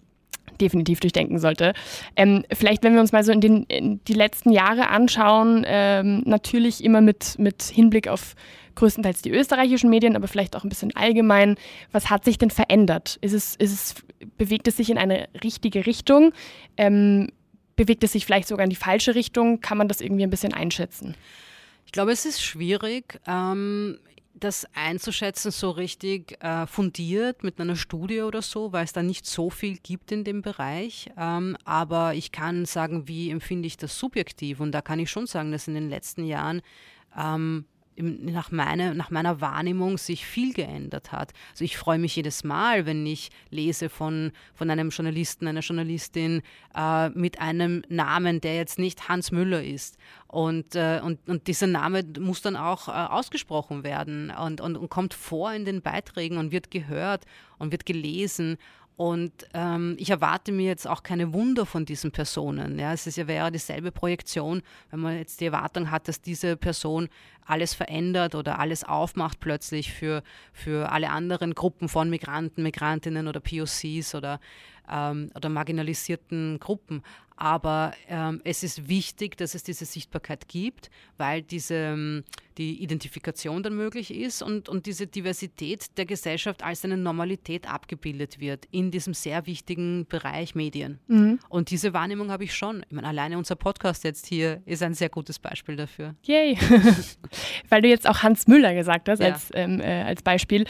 [0.59, 1.73] definitiv durchdenken sollte.
[2.15, 6.23] Ähm, vielleicht, wenn wir uns mal so in, den, in die letzten Jahre anschauen, ähm,
[6.25, 8.35] natürlich immer mit, mit Hinblick auf
[8.75, 11.55] größtenteils die österreichischen Medien, aber vielleicht auch ein bisschen allgemein.
[11.91, 13.17] Was hat sich denn verändert?
[13.21, 13.95] Ist es, ist es,
[14.37, 16.33] bewegt es sich in eine richtige Richtung?
[16.77, 17.29] Ähm,
[17.75, 19.59] bewegt es sich vielleicht sogar in die falsche Richtung?
[19.59, 21.15] Kann man das irgendwie ein bisschen einschätzen?
[21.85, 23.19] Ich glaube, es ist schwierig.
[23.27, 23.99] Ähm,
[24.43, 29.25] das einzuschätzen so richtig äh, fundiert mit einer Studie oder so, weil es da nicht
[29.25, 31.09] so viel gibt in dem Bereich.
[31.17, 34.59] Ähm, aber ich kann sagen, wie empfinde ich das subjektiv?
[34.59, 36.61] Und da kann ich schon sagen, dass in den letzten Jahren
[37.17, 37.65] ähm,
[38.01, 41.33] nach, meine, nach meiner Wahrnehmung sich viel geändert hat.
[41.51, 46.41] Also ich freue mich jedes Mal, wenn ich lese von, von einem Journalisten, einer Journalistin
[46.75, 49.97] äh, mit einem Namen, der jetzt nicht Hans Müller ist.
[50.27, 54.89] Und, äh, und, und dieser Name muss dann auch äh, ausgesprochen werden und, und, und
[54.89, 57.25] kommt vor in den Beiträgen und wird gehört
[57.61, 58.57] und wird gelesen.
[58.97, 62.77] Und ähm, ich erwarte mir jetzt auch keine Wunder von diesen Personen.
[62.77, 66.55] Ja, es ist ja wäre dieselbe Projektion, wenn man jetzt die Erwartung hat, dass diese
[66.55, 67.09] Person
[67.45, 70.21] alles verändert oder alles aufmacht plötzlich für,
[70.53, 74.39] für alle anderen Gruppen von Migranten, Migrantinnen oder POCs oder,
[74.91, 77.01] ähm, oder marginalisierten Gruppen.
[77.41, 82.23] Aber ähm, es ist wichtig, dass es diese Sichtbarkeit gibt, weil diese, ähm,
[82.59, 88.39] die Identifikation dann möglich ist und, und diese Diversität der Gesellschaft als eine Normalität abgebildet
[88.39, 90.99] wird in diesem sehr wichtigen Bereich Medien.
[91.07, 91.39] Mhm.
[91.49, 92.83] Und diese Wahrnehmung habe ich schon.
[92.87, 96.13] Ich meine, alleine unser Podcast jetzt hier ist ein sehr gutes Beispiel dafür.
[96.21, 96.59] Yay!
[97.69, 99.33] weil du jetzt auch Hans Müller gesagt hast ja.
[99.33, 100.65] als, ähm, äh, als Beispiel.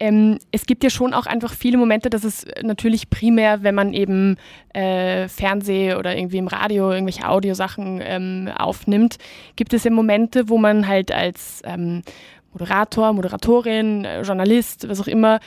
[0.00, 3.92] Ähm, es gibt ja schon auch einfach viele Momente, dass es natürlich primär, wenn man
[3.92, 4.36] eben
[4.72, 9.18] äh, Fernseh oder irgendwie im Radio irgendwelche Audiosachen ähm, aufnimmt,
[9.56, 12.02] gibt es ja Momente, wo man halt als ähm,
[12.52, 15.40] Moderator, Moderatorin, äh, Journalist, was auch immer,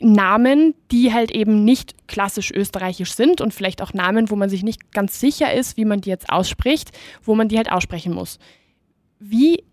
[0.00, 4.62] Namen, die halt eben nicht klassisch österreichisch sind und vielleicht auch Namen, wo man sich
[4.62, 6.90] nicht ganz sicher ist, wie man die jetzt ausspricht,
[7.22, 8.38] wo man die halt aussprechen muss.
[9.18, 9.64] Wie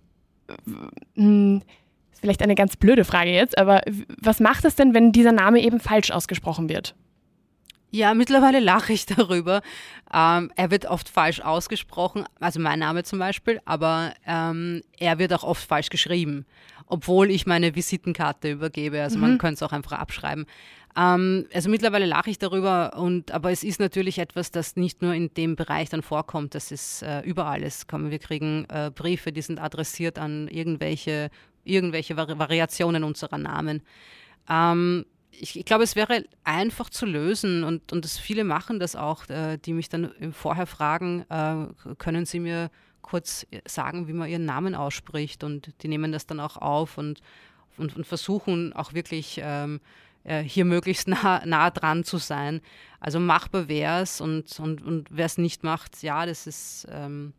[2.19, 3.82] vielleicht eine ganz blöde Frage jetzt, aber
[4.21, 6.95] was macht es denn, wenn dieser Name eben falsch ausgesprochen wird?
[7.89, 9.62] Ja, mittlerweile lache ich darüber.
[10.13, 15.34] Ähm, er wird oft falsch ausgesprochen, also mein Name zum Beispiel, aber ähm, er wird
[15.34, 16.45] auch oft falsch geschrieben,
[16.86, 19.01] obwohl ich meine Visitenkarte übergebe.
[19.01, 19.21] Also mhm.
[19.21, 20.45] man könnte es auch einfach abschreiben.
[20.97, 25.13] Ähm, also mittlerweile lache ich darüber, und, aber es ist natürlich etwas, das nicht nur
[25.13, 27.63] in dem Bereich dann vorkommt, das ist äh, überall.
[27.63, 31.30] Es kommen, wir kriegen äh, Briefe, die sind adressiert an irgendwelche,
[31.67, 33.82] irgendwelche Vari Variationen unserer Namen.
[34.49, 38.95] Ähm, ich, ich, glaube, es wäre einfach zu lösen und, und das, viele machen das
[38.95, 44.30] auch, äh, die mich dann vorher fragen, äh, können Sie mir kurz sagen, wie man
[44.30, 47.21] Ihren Namen ausspricht und die nehmen das dann auch auf und,
[47.77, 49.80] und, und versuchen auch wirklich ähm,
[50.23, 52.62] äh, hier möglichst nah, nah dran zu sein.
[52.99, 56.88] Also machbar wäre es und, und, und wer es nicht macht, ja, das ist...
[56.89, 57.34] Ähm,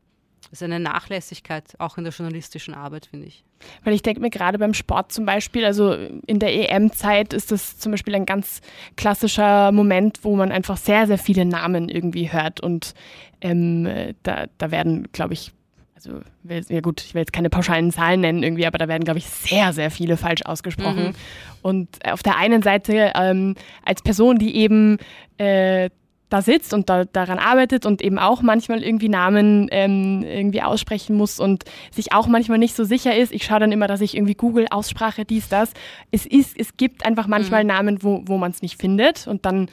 [0.51, 3.45] ist eine Nachlässigkeit auch in der journalistischen Arbeit, finde ich.
[3.85, 7.79] Weil ich denke mir gerade beim Sport zum Beispiel, also in der EM-Zeit ist das
[7.79, 8.61] zum Beispiel ein ganz
[8.97, 12.61] klassischer Moment, wo man einfach sehr, sehr viele Namen irgendwie hört.
[12.61, 12.95] Und
[13.41, 15.53] ähm, da, da werden, glaube ich,
[15.95, 19.19] also ja gut, ich will jetzt keine pauschalen Zahlen nennen irgendwie, aber da werden, glaube
[19.19, 21.07] ich, sehr, sehr viele falsch ausgesprochen.
[21.07, 21.15] Mhm.
[21.63, 24.99] Und auf der einen Seite ähm, als Person, die eben
[25.39, 25.91] äh,
[26.29, 31.17] da sitzt und da, daran arbeitet und eben auch manchmal irgendwie Namen ähm, irgendwie aussprechen
[31.17, 33.33] muss und sich auch manchmal nicht so sicher ist.
[33.33, 35.73] Ich schaue dann immer, dass ich irgendwie Google Aussprache dies, das.
[36.11, 37.69] Es ist, es gibt einfach manchmal mhm.
[37.69, 39.69] Namen, wo, wo man es nicht findet und dann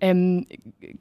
[0.00, 0.46] ähm,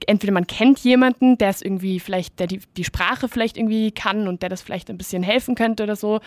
[0.08, 4.28] entweder man kennt jemanden, der es irgendwie vielleicht, der die, die Sprache vielleicht irgendwie kann
[4.28, 6.20] und der das vielleicht ein bisschen helfen könnte oder so.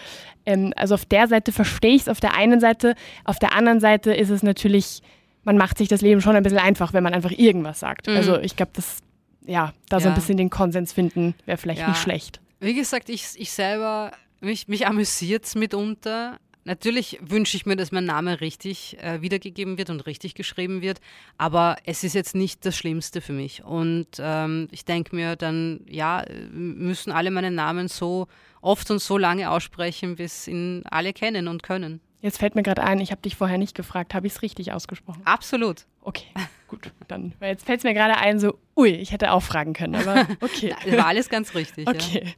[0.46, 3.80] Ähm, also auf der Seite verstehe ich es auf der einen Seite, auf der anderen
[3.80, 5.02] Seite ist es natürlich
[5.44, 8.07] man macht sich das Leben schon ein bisschen einfach, wenn man einfach irgendwas sagt.
[8.09, 8.16] Mhm.
[8.16, 8.98] Also ich glaube, das,
[9.46, 10.03] ja, da ja.
[10.03, 11.88] so ein bisschen den Konsens finden, wäre vielleicht ja.
[11.88, 12.40] nicht schlecht.
[12.61, 16.38] Wie gesagt, ich, ich selber, mich, mich amüsiert es mitunter.
[16.64, 21.00] Natürlich wünsche ich mir, dass mein Name richtig äh, wiedergegeben wird und richtig geschrieben wird,
[21.38, 23.64] aber es ist jetzt nicht das Schlimmste für mich.
[23.64, 26.22] Und ähm, ich denke mir dann, ja,
[26.53, 28.26] müssen alle meine Namen so
[28.61, 32.00] oft und so lange aussprechen, bis ihn alle kennen und können.
[32.22, 34.72] Jetzt fällt mir gerade ein, ich habe dich vorher nicht gefragt, habe ich es richtig
[34.72, 35.22] ausgesprochen?
[35.24, 35.87] Absolut.
[36.02, 36.26] Okay,
[36.68, 36.92] gut.
[37.09, 39.94] Dann, weil jetzt fällt es mir gerade ein, so, ui, ich hätte auch fragen können,
[39.94, 40.74] aber okay.
[40.90, 41.88] War alles ganz richtig.
[41.88, 42.24] Okay.
[42.24, 42.30] Ja.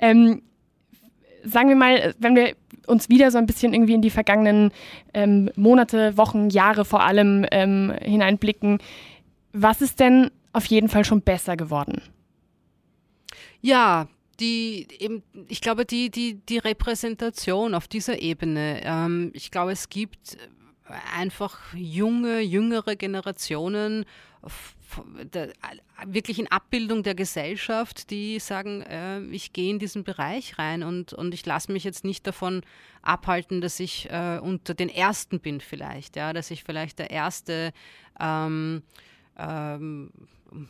[0.00, 0.42] Ähm,
[1.44, 4.70] sagen wir mal, wenn wir uns wieder so ein bisschen irgendwie in die vergangenen
[5.14, 8.78] ähm, Monate, Wochen, Jahre vor allem ähm, hineinblicken,
[9.52, 12.02] was ist denn auf jeden Fall schon besser geworden?
[13.60, 14.08] Ja,
[14.40, 19.88] die eben, ich glaube, die, die, die Repräsentation auf dieser Ebene, ähm, ich glaube, es
[19.88, 20.36] gibt
[21.14, 24.04] einfach junge, jüngere Generationen,
[26.04, 31.12] wirklich in Abbildung der Gesellschaft, die sagen, äh, ich gehe in diesen Bereich rein und,
[31.12, 32.62] und ich lasse mich jetzt nicht davon
[33.02, 37.72] abhalten, dass ich äh, unter den Ersten bin vielleicht, ja, dass ich vielleicht der erste
[38.20, 38.82] ähm,
[39.38, 40.10] ähm,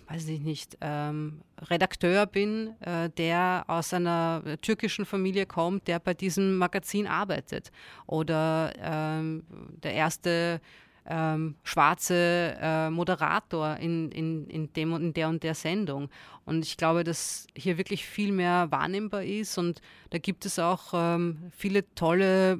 [0.08, 6.14] weiß ich nicht, ähm, Redakteur bin, äh, der aus einer türkischen Familie kommt, der bei
[6.14, 7.70] diesem Magazin arbeitet.
[8.06, 9.44] Oder ähm,
[9.82, 10.60] der erste
[11.06, 16.08] ähm, schwarze äh, Moderator in, in, in, dem in der und der Sendung.
[16.44, 20.92] Und ich glaube, dass hier wirklich viel mehr wahrnehmbar ist und da gibt es auch
[20.94, 22.58] ähm, viele tolle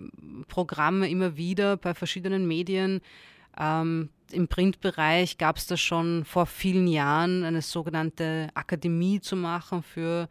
[0.49, 3.01] Programme immer wieder bei verschiedenen Medien,
[3.59, 9.83] ähm, Im Printbereich gab es da schon vor vielen Jahren eine sogenannte Akademie zu machen
[9.83, 10.29] für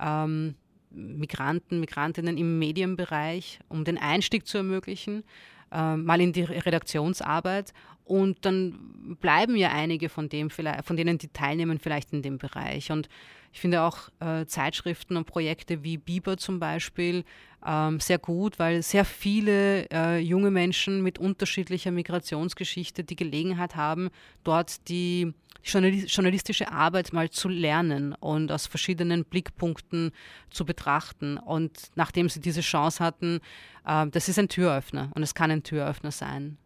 [0.00, 0.56] ähm,
[0.90, 5.24] Migranten, Migrantinnen im Medienbereich, um den Einstieg zu ermöglichen,
[5.72, 7.72] äh, mal in die Redaktionsarbeit.
[8.04, 12.38] Und dann bleiben ja einige von, dem vielleicht, von denen, die teilnehmen, vielleicht in dem
[12.38, 12.90] Bereich.
[12.90, 13.08] Und
[13.52, 17.24] ich finde auch äh, Zeitschriften und Projekte wie Biber zum Beispiel
[17.64, 24.10] ähm, sehr gut, weil sehr viele äh, junge Menschen mit unterschiedlicher Migrationsgeschichte die Gelegenheit haben,
[24.42, 30.12] dort die journalistische Arbeit mal zu lernen und aus verschiedenen Blickpunkten
[30.50, 31.38] zu betrachten.
[31.38, 33.40] Und nachdem sie diese Chance hatten,
[33.86, 36.58] äh, das ist ein Türöffner und es kann ein Türöffner sein.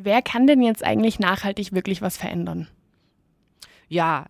[0.00, 2.68] Wer kann denn jetzt eigentlich nachhaltig wirklich was verändern?
[3.88, 4.26] Ja,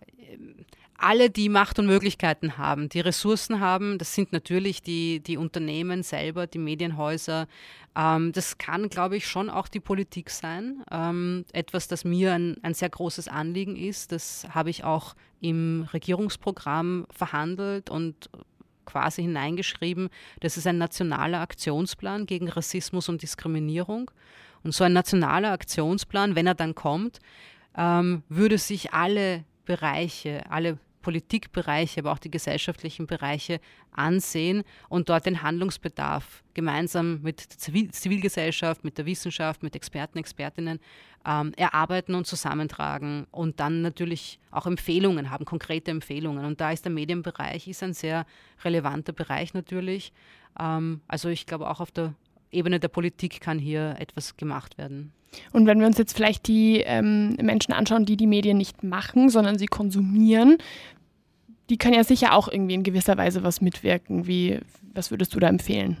[0.97, 6.01] alle, die Macht und Möglichkeiten haben, die Ressourcen haben, das sind natürlich die, die Unternehmen
[6.01, 7.47] selber, die Medienhäuser.
[7.95, 10.83] Ähm, das kann, glaube ich, schon auch die Politik sein.
[10.89, 14.11] Ähm, etwas, das mir ein, ein sehr großes Anliegen ist.
[14.11, 18.31] Das habe ich auch im Regierungsprogramm verhandelt und
[18.85, 20.09] quasi hineingeschrieben.
[20.39, 24.09] Das ist ein nationaler Aktionsplan gegen Rassismus und Diskriminierung.
[24.63, 27.19] Und so ein nationaler Aktionsplan, wenn er dann kommt,
[27.77, 33.59] ähm, würde sich alle Bereiche, alle Politikbereiche, aber auch die gesellschaftlichen Bereiche
[33.91, 40.17] ansehen und dort den Handlungsbedarf gemeinsam mit der Zivil Zivilgesellschaft, mit der Wissenschaft, mit Experten,
[40.17, 40.79] Expertinnen
[41.25, 46.45] ähm, erarbeiten und zusammentragen und dann natürlich auch Empfehlungen haben, konkrete Empfehlungen.
[46.45, 48.25] Und da ist der Medienbereich ist ein sehr
[48.63, 50.11] relevanter Bereich natürlich.
[50.59, 52.13] Ähm, also ich glaube auch auf der
[52.51, 55.11] Ebene der Politik kann hier etwas gemacht werden.
[55.51, 59.29] Und wenn wir uns jetzt vielleicht die ähm, Menschen anschauen, die die Medien nicht machen,
[59.29, 60.57] sondern sie konsumieren,
[61.69, 64.25] die können ja sicher auch irgendwie in gewisser Weise was mitwirken.
[64.25, 64.59] Wie,
[64.93, 65.97] was würdest du da empfehlen?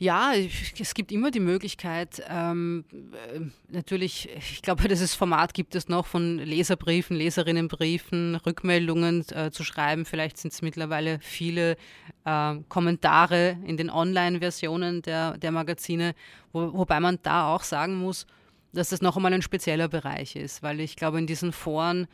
[0.00, 0.32] Ja,
[0.78, 6.06] es gibt immer die Möglichkeit, ähm, äh, natürlich, ich glaube, dieses Format gibt es noch
[6.06, 10.06] von Leserbriefen, Leserinnenbriefen, Rückmeldungen äh, zu schreiben.
[10.06, 11.76] Vielleicht sind es mittlerweile viele
[12.24, 16.14] äh, Kommentare in den Online-Versionen der, der Magazine,
[16.54, 18.26] wo, wobei man da auch sagen muss,
[18.72, 22.08] dass das noch einmal ein spezieller Bereich ist, weil ich glaube, in diesen Foren,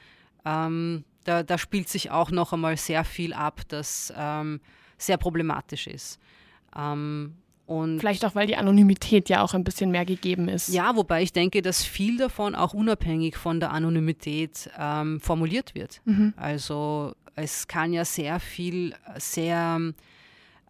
[0.45, 4.61] ähm, da, da, spielt sich auch noch einmal sehr viel ab, das ähm,
[4.99, 6.18] sehr problematisch ist.
[6.76, 7.37] Ähm,
[7.67, 10.69] und Vielleicht auch, weil die Anonymität ja auch ein bisschen mehr gegeben ist.
[10.69, 16.01] Ja, wobei ich denke, dass viel davon auch unabhängig von der Anonymität ähm, formuliert wird.
[16.05, 16.33] Mhm.
[16.37, 19.81] Also es kann ja sehr viel, sehr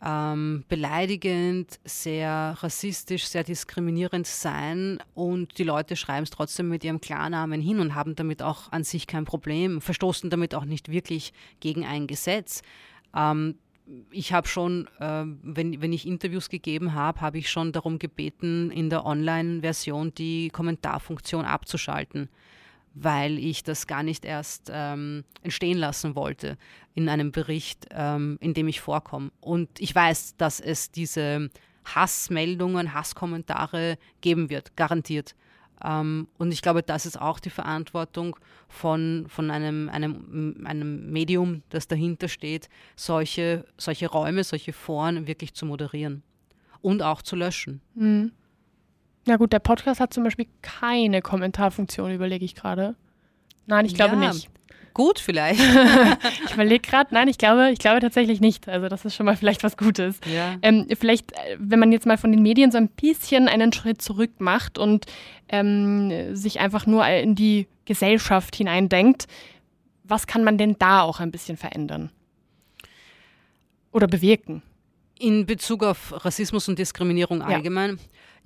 [0.03, 7.01] ähm, beleidigend, sehr rassistisch, sehr diskriminierend sein und die Leute schreiben es trotzdem mit ihrem
[7.01, 11.35] Klarnamen hin und haben damit auch an sich kein Problem, verstoßen damit auch nicht wirklich
[11.61, 12.63] gegen ein Gesetz.
[13.15, 13.57] Ähm,
[14.11, 18.71] ich habe schon, äh, wenn, wenn ich Interviews gegeben habe, habe ich schon darum gebeten,
[18.71, 22.29] in der Online-Version die Kommentarfunktion abzuschalten,
[22.95, 26.57] weil ich das gar nicht erst ähm, entstehen lassen wollte
[26.95, 29.31] in einem Bericht, ähm, in dem ich vorkomme.
[29.41, 31.51] Und ich weiß, dass es diese
[31.85, 35.37] Hassmeldungen, Hasskommentare geben wird, garantiert.
[35.85, 38.37] Ähm, und ich glaube, das ist auch die Verantwortung
[38.69, 45.55] von, von einem, einem, einem Medium, das dahinter steht, solche, solche Räume, solche Foren wirklich
[45.55, 46.23] zu moderieren
[46.81, 47.81] und auch zu löschen.
[47.95, 48.33] Mhm.
[49.27, 52.95] Ja gut, der Podcast hat zum Beispiel keine Kommentarfunktion, überlege ich gerade.
[53.67, 54.49] Nein, ich glaube ja, nicht
[54.97, 55.61] gut vielleicht.
[56.47, 58.67] ich überlege gerade, nein, ich glaube, ich glaube tatsächlich nicht.
[58.67, 60.19] Also das ist schon mal vielleicht was Gutes.
[60.25, 60.57] Ja.
[60.63, 64.01] Ähm, vielleicht, äh, wenn man jetzt mal von den Medien so ein bisschen einen Schritt
[64.01, 65.05] zurück macht und
[65.51, 69.27] ähm, sich einfach nur in die Gesellschaft hineindenkt,
[70.03, 72.11] was kann man denn da auch ein bisschen verändern?
[73.93, 74.63] Oder bewirken?
[75.19, 77.91] In Bezug auf Rassismus und Diskriminierung allgemein.
[77.91, 77.97] Ja.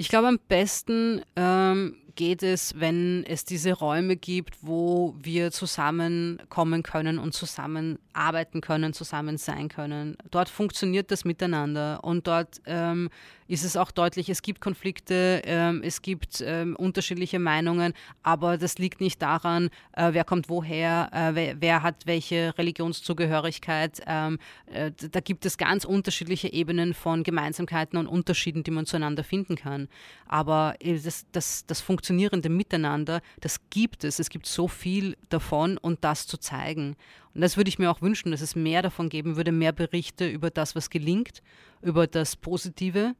[0.00, 6.82] Ich glaube, am besten ähm, geht es, wenn es diese Räume gibt, wo wir zusammenkommen
[6.82, 10.16] können und zusammenarbeiten können, zusammen sein können.
[10.30, 13.10] Dort funktioniert das miteinander und dort ähm,
[13.50, 18.78] ist es auch deutlich, es gibt Konflikte, ähm, es gibt ähm, unterschiedliche Meinungen, aber das
[18.78, 24.02] liegt nicht daran, äh, wer kommt woher, äh, wer, wer, hat welche Religionszugehörigkeit.
[24.06, 29.24] Ähm, äh, da gibt es ganz unterschiedliche Ebenen von Gemeinsamkeiten und Unterschieden, die man zueinander
[29.24, 29.88] finden kann.
[30.26, 34.18] Aber äh, das, das, das funktionierende Miteinander, das gibt es.
[34.18, 36.96] Es gibt so viel davon und das zu zeigen.
[37.34, 40.28] Und das würde ich mir auch wünschen, dass es mehr davon geben würde, mehr Berichte
[40.28, 41.42] über das, was gelingt,
[41.82, 43.14] über das Positive,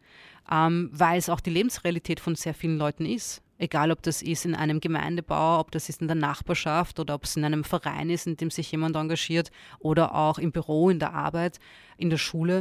[0.51, 3.43] ähm, weil es auch die Lebensrealität von sehr vielen Leuten ist.
[3.59, 7.25] Egal, ob das ist in einem Gemeindebau, ob das ist in der Nachbarschaft oder ob
[7.25, 9.51] es in einem Verein ist, in dem sich jemand engagiert
[9.81, 11.61] oder auch im Büro, in der Arbeit,
[11.99, 12.61] in der Schule.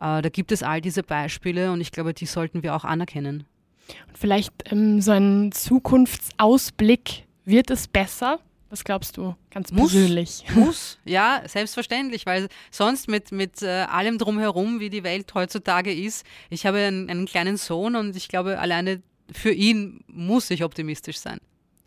[0.00, 3.44] Äh, da gibt es all diese Beispiele und ich glaube, die sollten wir auch anerkennen.
[4.08, 7.24] Und vielleicht ähm, so ein Zukunftsausblick.
[7.44, 8.38] Wird es besser?
[8.68, 10.44] Was glaubst du, ganz muss, persönlich?
[10.54, 16.24] Muss, ja, selbstverständlich, weil sonst mit, mit äh, allem drumherum, wie die Welt heutzutage ist,
[16.50, 21.18] ich habe einen, einen kleinen Sohn und ich glaube, alleine für ihn muss ich optimistisch
[21.18, 21.38] sein.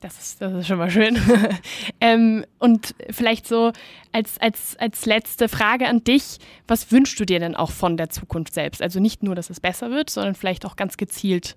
[0.02, 1.18] Das ist, das ist schon mal schön.
[2.02, 3.72] ähm, und vielleicht so
[4.12, 8.10] als, als, als letzte Frage an dich, was wünschst du dir denn auch von der
[8.10, 8.82] Zukunft selbst?
[8.82, 11.56] Also nicht nur, dass es besser wird, sondern vielleicht auch ganz gezielt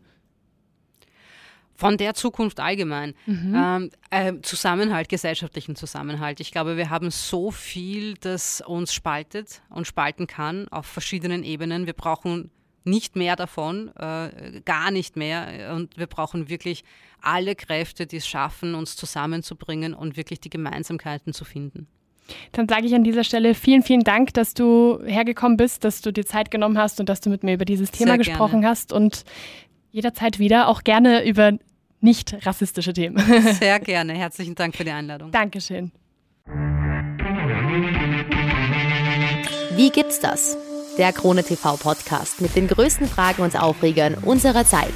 [1.76, 3.14] von der Zukunft allgemein.
[3.26, 3.54] Mhm.
[3.54, 6.40] Ähm, äh, Zusammenhalt, gesellschaftlichen Zusammenhalt.
[6.40, 11.86] Ich glaube, wir haben so viel, das uns spaltet und spalten kann auf verschiedenen Ebenen.
[11.86, 12.50] Wir brauchen
[12.84, 15.74] nicht mehr davon, äh, gar nicht mehr.
[15.74, 16.84] Und wir brauchen wirklich
[17.20, 21.88] alle Kräfte, die es schaffen, uns zusammenzubringen und wirklich die Gemeinsamkeiten zu finden.
[22.52, 26.12] Dann sage ich an dieser Stelle vielen, vielen Dank, dass du hergekommen bist, dass du
[26.12, 28.68] dir Zeit genommen hast und dass du mit mir über dieses Thema Sehr gesprochen gerne.
[28.68, 28.92] hast.
[28.92, 29.24] Und
[29.90, 31.52] jederzeit wieder, auch gerne über
[32.00, 33.18] nicht rassistische Themen.
[33.58, 34.14] Sehr gerne.
[34.14, 35.30] Herzlichen Dank für die Einladung.
[35.32, 35.92] Dankeschön.
[39.76, 40.56] Wie gibt's das?
[40.98, 44.94] Der Krone TV Podcast mit den größten Fragen und Aufregern unserer Zeit.